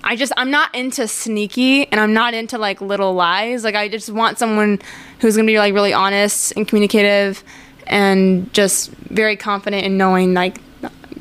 [0.03, 3.65] I just, I'm not into sneaky and I'm not into like little lies.
[3.65, 4.81] Like, I just want someone
[5.21, 7.45] who's gonna be like really honest and communicative
[7.87, 10.61] and just very confident in knowing, like,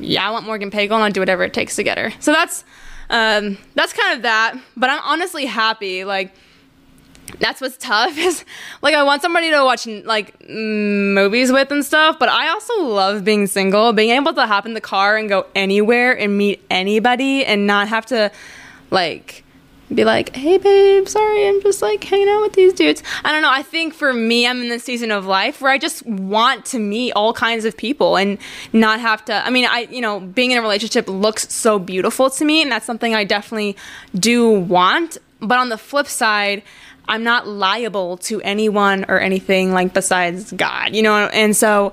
[0.00, 2.12] yeah, I want Morgan Pagel and I'll do whatever it takes to get her.
[2.20, 2.64] So that's,
[3.10, 4.54] um, that's kind of that.
[4.76, 6.04] But I'm honestly happy.
[6.04, 6.34] Like,
[7.40, 8.44] that's what's tough is
[8.82, 13.24] like I want somebody to watch like movies with and stuff, but I also love
[13.24, 17.44] being single, being able to hop in the car and go anywhere and meet anybody
[17.44, 18.30] and not have to
[18.90, 19.44] like
[19.94, 23.42] be like, "Hey babe, sorry, I'm just like hanging out with these dudes." I don't
[23.42, 23.50] know.
[23.50, 26.78] I think for me, I'm in this season of life where I just want to
[26.78, 28.38] meet all kinds of people and
[28.72, 32.30] not have to I mean, I, you know, being in a relationship looks so beautiful
[32.30, 33.76] to me and that's something I definitely
[34.14, 35.18] do want.
[35.40, 36.62] But on the flip side,
[37.08, 41.26] I'm not liable to anyone or anything like besides God, you know?
[41.28, 41.92] And so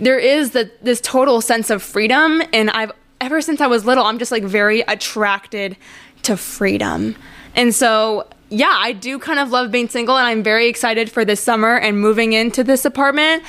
[0.00, 2.42] there is the, this total sense of freedom.
[2.52, 5.76] And I've, ever since I was little, I'm just like very attracted
[6.22, 7.14] to freedom.
[7.54, 11.24] And so, yeah, I do kind of love being single, and I'm very excited for
[11.24, 13.42] this summer and moving into this apartment.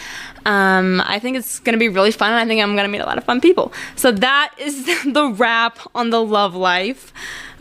[0.45, 3.17] Um, I think it's to be really fun, I think I'm to meet a lot
[3.17, 3.73] of fun people.
[3.95, 7.13] So, that is the wrap on the love life.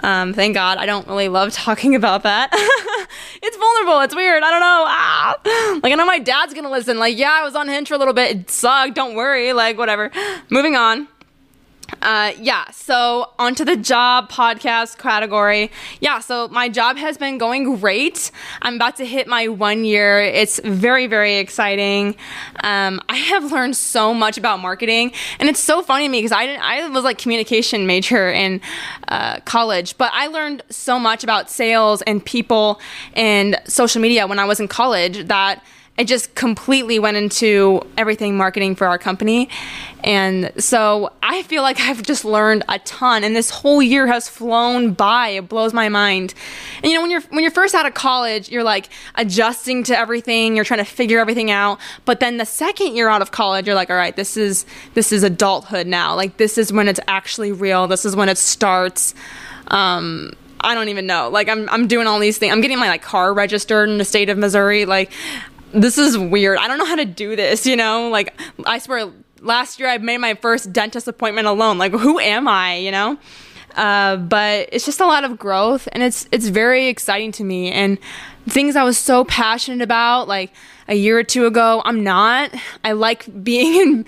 [0.02, 2.50] Um, thank God I don't really love talking about that.
[3.42, 4.00] it's vulnerable.
[4.00, 4.42] It's weird.
[4.42, 4.85] I don't know.
[4.87, 5.80] Ah.
[5.83, 6.98] Like, I know my dad's to listen.
[6.98, 8.37] Like, yeah, I was on Hinge for a little bit.
[8.37, 8.94] It sucked.
[8.94, 9.52] Don't worry.
[9.52, 10.11] Like, whatever.
[10.50, 11.09] Moving on.
[12.03, 15.70] Uh, yeah, so onto the job podcast category.
[16.01, 18.31] Yeah, so my job has been going great.
[18.62, 20.20] I'm about to hit my one year.
[20.20, 22.16] It's very, very exciting.
[22.62, 26.33] Um, I have learned so much about marketing, and it's so funny to me because
[26.33, 26.62] I didn't.
[26.62, 28.61] I was like communication major in
[29.09, 32.81] uh, college, but I learned so much about sales and people
[33.14, 35.62] and social media when I was in college that
[35.96, 39.48] it just completely went into everything marketing for our company.
[40.02, 44.28] And so I feel like I've just learned a ton and this whole year has
[44.28, 45.28] flown by.
[45.28, 46.35] It blows my mind.
[46.83, 49.96] And you know, when you're when you're first out of college, you're like adjusting to
[49.96, 51.78] everything, you're trying to figure everything out.
[52.04, 55.12] But then the second year out of college, you're like, all right, this is this
[55.12, 56.16] is adulthood now.
[56.16, 57.87] Like this is when it's actually real.
[57.87, 59.14] This is when it starts.
[59.68, 61.28] Um I don't even know.
[61.28, 62.52] Like I'm I'm doing all these things.
[62.52, 64.87] I'm getting my like car registered in the state of Missouri.
[64.87, 65.12] Like
[65.75, 66.59] this is weird.
[66.59, 68.09] I don't know how to do this, you know?
[68.09, 69.11] Like, I swear,
[69.41, 71.79] last year I made my first dentist appointment alone.
[71.79, 73.19] Like, who am I, you know?
[73.77, 77.73] Uh, but it's just a lot of growth and it's it's very exciting to me
[77.73, 77.99] and
[78.49, 80.53] things I was so passionate about like
[80.87, 84.07] a year or two ago I'm not I like being in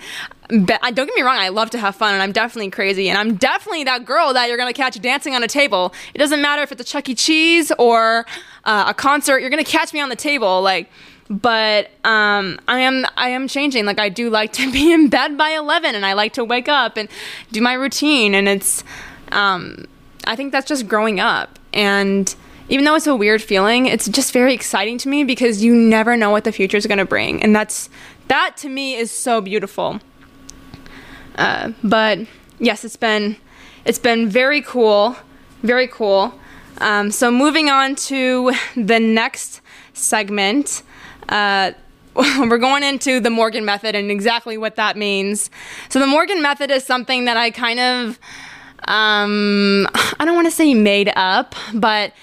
[0.65, 3.35] don't get me wrong I love to have fun and I'm definitely crazy and I'm
[3.35, 6.71] definitely that girl that you're gonna catch dancing on a table it doesn't matter if
[6.71, 7.15] it's a Chuck E.
[7.15, 8.25] Cheese or
[8.63, 10.89] uh, a concert you're gonna catch me on the table like
[11.29, 13.85] but um, I am I am changing.
[13.85, 16.69] Like I do like to be in bed by eleven, and I like to wake
[16.69, 17.09] up and
[17.51, 18.35] do my routine.
[18.35, 18.83] And it's
[19.31, 19.85] um,
[20.25, 21.59] I think that's just growing up.
[21.73, 22.33] And
[22.69, 26.17] even though it's a weird feeling, it's just very exciting to me because you never
[26.17, 27.89] know what the future is going to bring, and that's
[28.27, 29.99] that to me is so beautiful.
[31.35, 32.19] Uh, but
[32.59, 33.37] yes, it's been
[33.85, 35.15] it's been very cool,
[35.63, 36.37] very cool.
[36.79, 39.61] Um, so moving on to the next
[39.93, 40.83] segment.
[41.29, 41.71] Uh,
[42.15, 45.49] we're going into the Morgan method and exactly what that means.
[45.89, 48.19] So, the Morgan method is something that I kind of,
[48.87, 49.87] um,
[50.19, 52.13] I don't want to say made up, but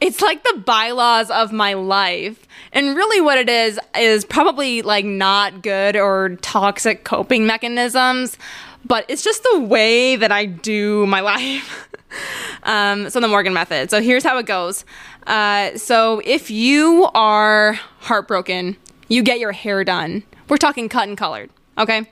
[0.00, 2.46] it's like the bylaws of my life.
[2.72, 8.36] And really, what it is is probably like not good or toxic coping mechanisms,
[8.84, 11.88] but it's just the way that I do my life.
[12.62, 13.90] um, so, the Morgan method.
[13.90, 14.84] So, here's how it goes.
[15.26, 18.76] Uh, so, if you are heartbroken,
[19.08, 20.22] you get your hair done.
[20.48, 22.08] We're talking cut and colored, okay?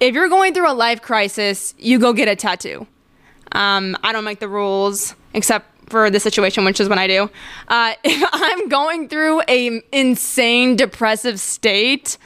[0.00, 2.86] If you're going through a life crisis, you go get a tattoo.
[3.52, 7.30] Um, I don't make the rules except for the situation, which is when I do.
[7.68, 12.18] Uh, if I'm going through a insane depressive state,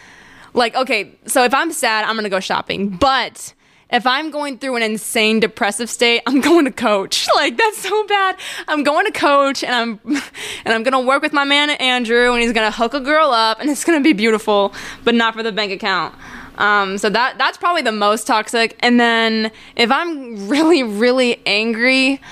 [0.55, 2.89] like okay, so if I'm sad, I'm gonna go shopping.
[2.89, 3.53] But
[3.91, 7.28] if I'm going through an insane depressive state, I'm going to coach.
[7.37, 8.37] Like that's so bad.
[8.66, 10.01] I'm going to coach and I'm
[10.64, 13.01] and I'm going to work with my man Andrew and he's going to hook a
[13.01, 14.72] girl up and it's going to be beautiful,
[15.05, 16.14] but not for the bank account.
[16.57, 18.78] Um, so that that's probably the most toxic.
[18.80, 22.22] And then if I'm really really angry,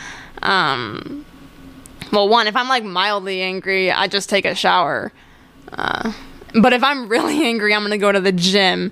[0.41, 1.27] um,
[2.11, 5.13] well, one if I'm like mildly angry, I just take a shower.
[5.71, 6.15] Uh,
[6.55, 8.91] but if I'm really angry, I'm gonna go to the gym.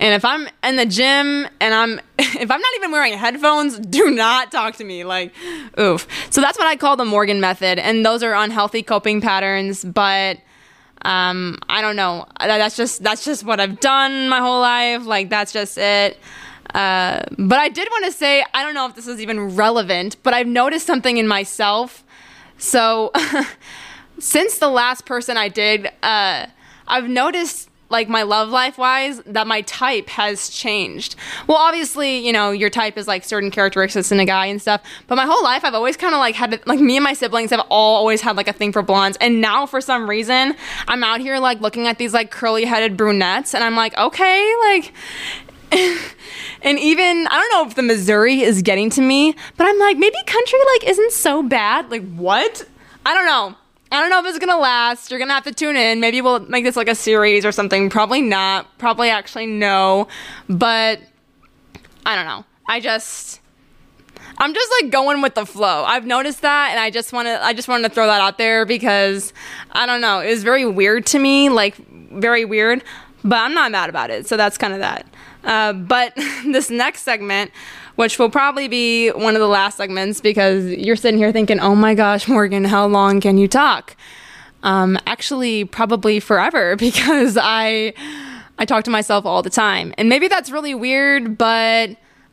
[0.00, 4.10] And if I'm in the gym and I'm if I'm not even wearing headphones, do
[4.10, 5.04] not talk to me.
[5.04, 5.32] Like,
[5.78, 6.08] oof.
[6.30, 10.38] So that's what I call the Morgan method, and those are unhealthy coping patterns, but
[11.02, 12.26] um, I don't know.
[12.40, 15.04] That's just that's just what I've done my whole life.
[15.06, 16.18] Like that's just it.
[16.74, 20.16] Uh, but I did want to say I don't know if this is even relevant,
[20.22, 22.04] but I've noticed something in myself.
[22.56, 23.12] So
[24.18, 26.46] since the last person I did, uh,
[26.86, 31.16] I've noticed like my love life wise that my type has changed.
[31.46, 34.82] Well, obviously, you know, your type is like certain characteristics in a guy and stuff,
[35.06, 37.50] but my whole life I've always kind of like had like me and my siblings
[37.50, 39.18] have all always had like a thing for blondes.
[39.20, 40.54] And now for some reason,
[40.88, 44.92] I'm out here like looking at these like curly-headed brunettes and I'm like, "Okay, like
[46.62, 49.96] and even I don't know if the Missouri is getting to me, but I'm like
[49.96, 51.90] maybe country like isn't so bad.
[51.90, 52.66] Like what?
[53.04, 53.56] I don't know.
[53.92, 55.10] I don't know if it's gonna last.
[55.10, 56.00] You're gonna have to tune in.
[56.00, 57.90] Maybe we'll make this like a series or something.
[57.90, 58.78] Probably not.
[58.78, 60.06] Probably actually no.
[60.48, 61.00] But
[62.06, 62.44] I don't know.
[62.68, 63.40] I just
[64.38, 65.84] I'm just like going with the flow.
[65.84, 68.38] I've noticed that and I just want to I just wanted to throw that out
[68.38, 69.32] there because
[69.72, 70.20] I don't know.
[70.20, 72.84] It was very weird to me, like very weird,
[73.24, 74.26] but I'm not mad about it.
[74.26, 75.06] So that's kind of that.
[75.42, 76.14] Uh, but
[76.44, 77.50] this next segment
[78.00, 81.74] which will probably be one of the last segments because you're sitting here thinking, oh
[81.74, 83.94] my gosh, Morgan, how long can you talk?
[84.62, 87.92] Um, actually, probably forever because I
[88.58, 91.90] I talk to myself all the time, and maybe that's really weird, but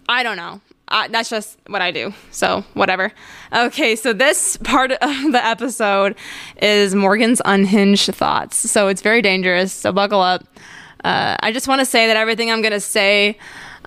[0.07, 0.61] I don't know.
[0.87, 2.13] Uh, that's just what I do.
[2.31, 3.11] So, whatever.
[3.53, 6.15] Okay, so this part of the episode
[6.61, 8.55] is Morgan's unhinged thoughts.
[8.55, 9.73] So, it's very dangerous.
[9.73, 10.45] So, buckle up.
[11.03, 13.37] Uh, I just want to say that everything I'm going to say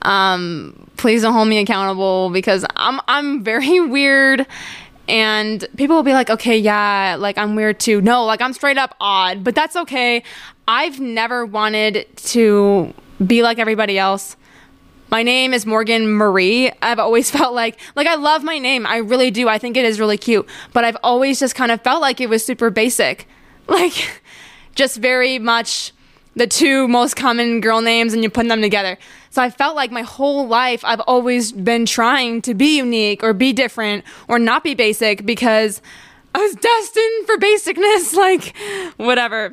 [0.02, 4.46] um, please don't hold me accountable because I'm I'm very weird
[5.10, 8.00] and people will be like, okay, yeah, like I'm weird too.
[8.00, 10.22] No, like I'm straight up odd, but that's okay.
[10.68, 12.94] I've never wanted to
[13.26, 14.36] be like everybody else.
[15.10, 16.70] My name is Morgan Marie.
[16.80, 18.86] I've always felt like, like I love my name.
[18.86, 19.48] I really do.
[19.48, 22.28] I think it is really cute, but I've always just kind of felt like it
[22.28, 23.26] was super basic.
[23.68, 24.20] Like,
[24.74, 25.92] just very much
[26.34, 28.98] the two most common girl names and you put them together.
[29.30, 33.32] So I felt like my whole life I've always been trying to be unique or
[33.32, 35.80] be different or not be basic because
[36.34, 38.56] I was destined for basicness, like
[38.96, 39.52] whatever.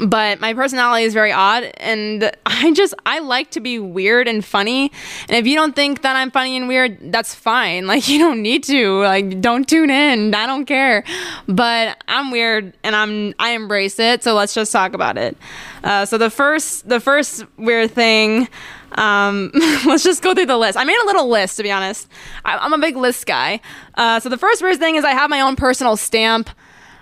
[0.00, 4.44] But my personality is very odd and I just I like to be weird and
[4.44, 4.90] funny.
[5.28, 7.86] And if you don't think that I'm funny and weird, that's fine.
[7.96, 9.00] Like you don't need to.
[9.02, 10.34] Like don't tune in.
[10.34, 11.04] I don't care.
[11.46, 14.24] But I'm weird and I'm I embrace it.
[14.24, 15.36] So let's just talk about it.
[15.84, 18.48] Uh, so the first the first weird thing
[18.92, 19.50] um,
[19.86, 20.78] let's just go through the list.
[20.78, 22.08] I made a little list, to be honest.
[22.44, 23.60] I, am a big list guy.
[23.94, 26.50] Uh, so the first weird thing is I have my own personal stamp.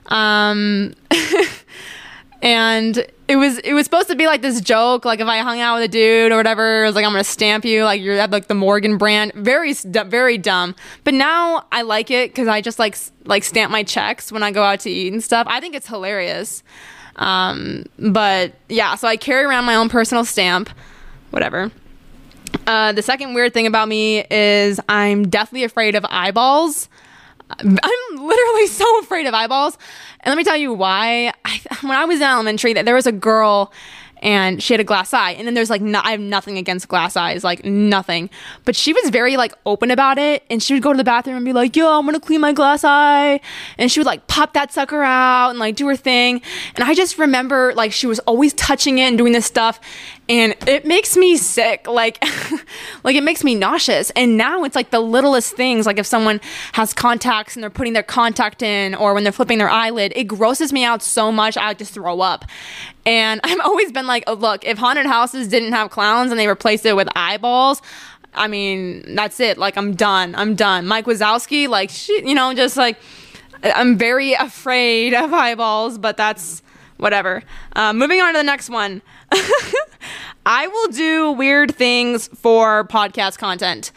[0.07, 0.95] Um,
[2.43, 5.61] and it was it was supposed to be like this joke, like if I hung
[5.61, 8.19] out with a dude or whatever, it was like I'm gonna stamp you, like you're
[8.19, 9.33] at like the Morgan brand.
[9.33, 10.75] Very very dumb.
[11.05, 14.51] But now I like it because I just like like stamp my checks when I
[14.51, 15.47] go out to eat and stuff.
[15.49, 16.63] I think it's hilarious.
[17.17, 20.69] Um, but yeah, so I carry around my own personal stamp
[21.31, 21.71] whatever.
[22.67, 26.89] Uh, the second weird thing about me is I'm deathly afraid of eyeballs.
[27.51, 29.77] I'm literally so afraid of eyeballs.
[30.21, 31.33] And let me tell you why.
[31.45, 33.73] I, when I was in elementary, there was a girl
[34.25, 35.33] and she had a glass eye.
[35.33, 38.31] And then there's like, no, I have nothing against glass eyes, like nothing.
[38.65, 40.43] But she was very like open about it.
[40.49, 42.55] And she would go to the bathroom and be like, yo, I'm gonna clean my
[42.55, 43.41] glass eye.
[43.77, 46.41] And she would like pop that sucker out and like do her thing.
[46.75, 49.79] And I just remember like she was always touching it and doing this stuff.
[50.27, 51.87] And it makes me sick.
[51.87, 52.25] Like,
[53.05, 54.09] like it makes me nauseous.
[54.11, 55.85] And now it's like the littlest things.
[55.85, 56.41] Like if someone
[56.73, 60.25] has contacts and they're putting their contact in or when they're flipping their eyelid, it
[60.25, 62.47] grosses me out so much I just throw up.
[63.07, 66.49] And I've always been like, oh, look, if haunted houses didn't have clowns and they
[66.49, 67.83] replaced it with eyeballs,
[68.35, 69.59] I mean, that's it.
[69.59, 70.35] Like, I'm done.
[70.35, 70.87] I'm done.
[70.87, 72.99] Mike Wazowski, like, she, you know, just like,
[73.63, 76.63] I'm very afraid of eyeballs, but that's
[76.97, 77.43] whatever.
[77.75, 79.03] Uh, moving on to the next one.
[80.47, 83.93] I will do weird things for podcast content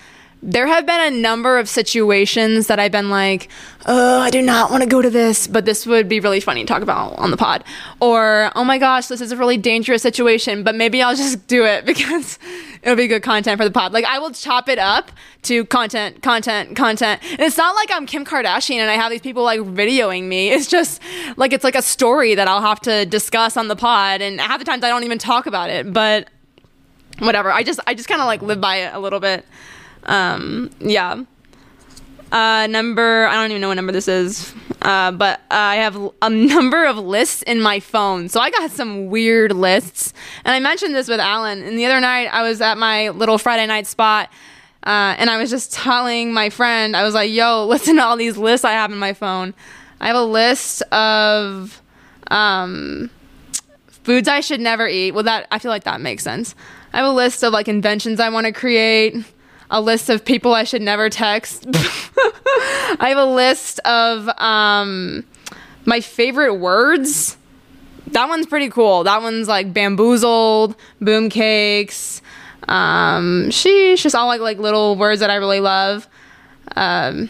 [0.47, 3.49] there have been a number of situations that I've been like,
[3.85, 6.61] oh, I do not want to go to this, but this would be really funny
[6.61, 7.65] to talk about on the pod.
[7.99, 11.65] Or, oh my gosh, this is a really dangerous situation, but maybe I'll just do
[11.65, 12.39] it because
[12.81, 13.91] it'll be good content for the pod.
[13.91, 15.11] Like, I will chop it up
[15.43, 17.21] to content, content, content.
[17.29, 20.49] And it's not like I'm Kim Kardashian and I have these people like videoing me.
[20.49, 21.01] It's just
[21.35, 24.21] like, it's like a story that I'll have to discuss on the pod.
[24.21, 26.29] And half the times I don't even talk about it, but
[27.19, 27.51] whatever.
[27.51, 29.45] I just, I just kind of like live by it a little bit.
[30.07, 31.23] Um, yeah.
[32.31, 36.29] Uh, number, I don't even know what number this is, uh, but I have a
[36.29, 38.27] number of lists in my phone.
[38.29, 40.13] So I got some weird lists.
[40.43, 41.63] And I mentioned this with Alan.
[41.63, 44.29] And the other night, I was at my little Friday night spot.
[44.83, 48.17] Uh, and I was just telling my friend, I was like, yo, listen to all
[48.17, 49.53] these lists I have in my phone.
[49.99, 51.81] I have a list of
[52.29, 53.09] um,
[53.87, 55.11] foods I should never eat.
[55.11, 56.55] Well, that I feel like that makes sense.
[56.93, 59.15] I have a list of like inventions I want to create
[59.70, 61.65] a list of people I should never text.
[62.99, 65.26] I have a list of um,
[65.86, 67.38] my favorite words.
[68.07, 69.03] That one's pretty cool.
[69.03, 72.22] That one's like bamboozled, boom cakes.
[72.68, 76.07] Um, sheesh, just all like like little words that I really love.
[76.76, 77.30] Um,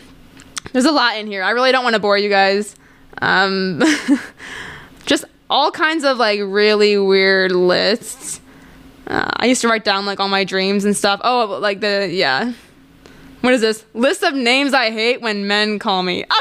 [0.73, 1.43] there's a lot in here.
[1.43, 2.75] I really don't want to bore you guys.
[3.21, 3.81] Um,
[5.05, 8.41] just all kinds of like really weird lists.
[9.07, 11.21] Uh, I used to write down like all my dreams and stuff.
[11.23, 12.53] Oh, like the yeah.
[13.41, 16.25] What is this list of names I hate when men call me?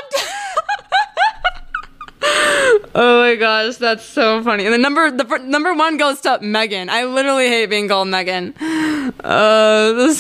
[2.95, 4.65] oh my gosh, that's so funny.
[4.65, 6.89] And the number the number one goes to Megan.
[6.91, 8.55] I literally hate being called Megan.
[8.59, 10.19] Uh, this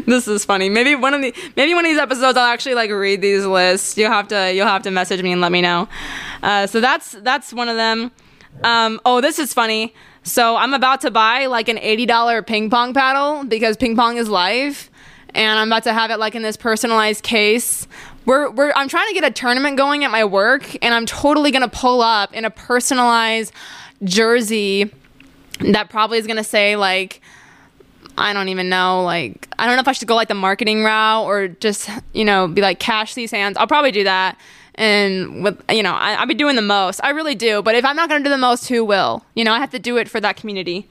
[0.06, 0.68] this is funny.
[0.68, 3.96] Maybe one of the maybe one of these episodes I'll actually like read these lists.
[3.96, 5.88] You'll have to you'll have to message me and let me know.
[6.42, 8.10] Uh, so that's that's one of them.
[8.62, 9.94] Um, oh, this is funny.
[10.28, 14.28] So I'm about to buy like an $80 ping pong paddle because ping pong is
[14.28, 14.90] life.
[15.34, 17.86] And I'm about to have it like in this personalized case.
[18.26, 21.50] We're, we're, I'm trying to get a tournament going at my work, and I'm totally
[21.50, 23.52] gonna pull up in a personalized
[24.04, 24.92] jersey
[25.60, 27.22] that probably is gonna say like,
[28.18, 29.02] I don't even know.
[29.04, 32.24] Like, I don't know if I should go like the marketing route or just, you
[32.24, 33.56] know, be like, cash these hands.
[33.56, 34.38] I'll probably do that
[34.78, 37.00] and with you know I, I'll be doing the most.
[37.04, 37.60] I really do.
[37.60, 39.24] But if I'm not going to do the most, who will?
[39.34, 40.88] You know, I have to do it for that community.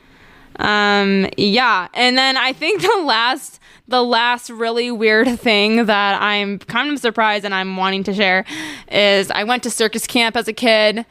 [0.58, 6.60] Um, yeah, and then I think the last the last really weird thing that I'm
[6.60, 8.46] kind of surprised and I'm wanting to share
[8.92, 11.06] is I went to circus camp as a kid,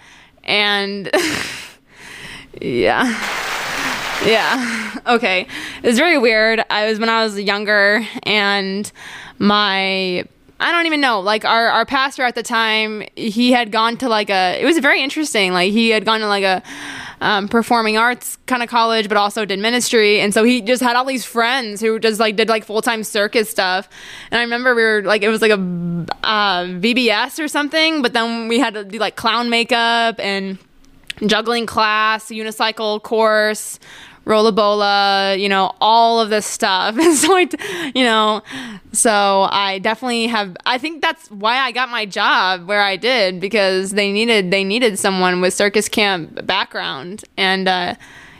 [0.44, 1.10] and
[2.60, 3.04] yeah.
[4.24, 4.82] Yeah.
[5.06, 5.46] Okay.
[5.84, 6.64] It was very weird.
[6.68, 8.90] I was when I was younger and
[9.38, 10.24] my
[10.58, 11.20] I don't even know.
[11.20, 14.60] Like our, our pastor at the time, he had gone to like a.
[14.60, 15.52] It was very interesting.
[15.52, 16.62] Like he had gone to like a
[17.20, 20.96] um, performing arts kind of college, but also did ministry, and so he just had
[20.96, 23.88] all these friends who just like did like full time circus stuff.
[24.30, 25.60] And I remember we were like it was like a
[26.24, 30.58] uh, VBS or something, but then we had to do like clown makeup and
[31.26, 33.78] juggling class, unicycle course,
[34.26, 36.98] Rollabola, you know, all of this stuff.
[36.98, 37.48] And so I,
[37.94, 38.42] you know,
[38.92, 43.40] so I definitely have, I think that's why I got my job where I did
[43.40, 47.24] because they needed, they needed someone with circus camp background.
[47.36, 47.94] And, uh,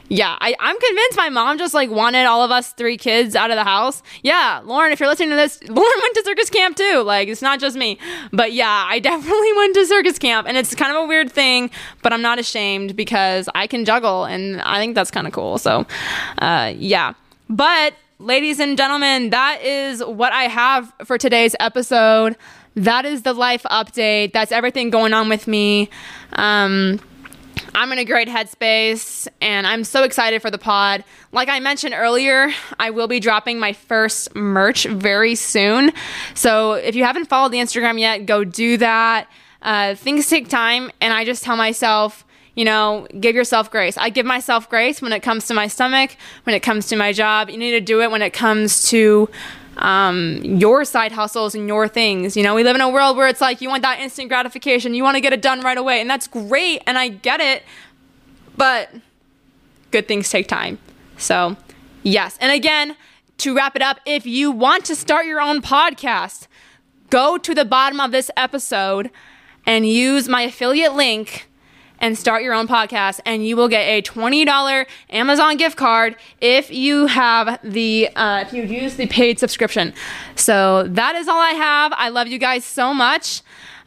[0.09, 3.51] yeah, I, I'm convinced my mom just like wanted all of us three kids out
[3.51, 4.01] of the house.
[4.23, 7.03] Yeah, Lauren, if you're listening to this, Lauren went to circus camp too.
[7.03, 7.99] Like, it's not just me.
[8.31, 10.47] But yeah, I definitely went to circus camp.
[10.47, 11.69] And it's kind of a weird thing,
[12.03, 15.57] but I'm not ashamed because I can juggle and I think that's kind of cool.
[15.57, 15.85] So,
[16.37, 17.13] uh, yeah.
[17.49, 22.37] But, ladies and gentlemen, that is what I have for today's episode.
[22.75, 24.33] That is the life update.
[24.33, 25.89] That's everything going on with me.
[26.33, 26.99] Um,
[27.75, 31.03] I'm in a great headspace and I'm so excited for the pod.
[31.31, 35.91] Like I mentioned earlier, I will be dropping my first merch very soon.
[36.33, 39.27] So if you haven't followed the Instagram yet, go do that.
[39.61, 43.97] Uh, things take time, and I just tell myself, you know, give yourself grace.
[43.97, 47.11] I give myself grace when it comes to my stomach, when it comes to my
[47.11, 47.49] job.
[47.49, 49.29] You need to do it when it comes to
[49.77, 52.35] um, your side hustles and your things.
[52.35, 54.93] You know, we live in a world where it's like you want that instant gratification,
[54.93, 57.63] you want to get it done right away, and that's great, and I get it,
[58.55, 58.89] but
[59.91, 60.79] good things take time.
[61.17, 61.55] So,
[62.03, 62.37] yes.
[62.41, 62.95] And again,
[63.39, 66.47] to wrap it up, if you want to start your own podcast,
[67.09, 69.11] go to the bottom of this episode
[69.65, 71.47] and use my affiliate link
[71.99, 76.71] and start your own podcast and you will get a $20 amazon gift card if
[76.71, 79.93] you have the uh, if you use the paid subscription
[80.35, 83.41] so that is all i have i love you guys so much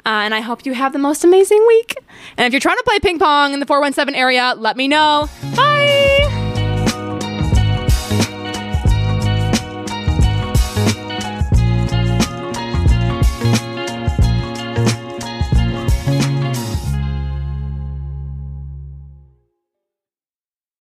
[0.06, 1.94] uh, and I hope you have the most amazing week.
[2.38, 5.28] And if you're trying to play ping pong in the 417 area, let me know.
[5.54, 5.99] Bye.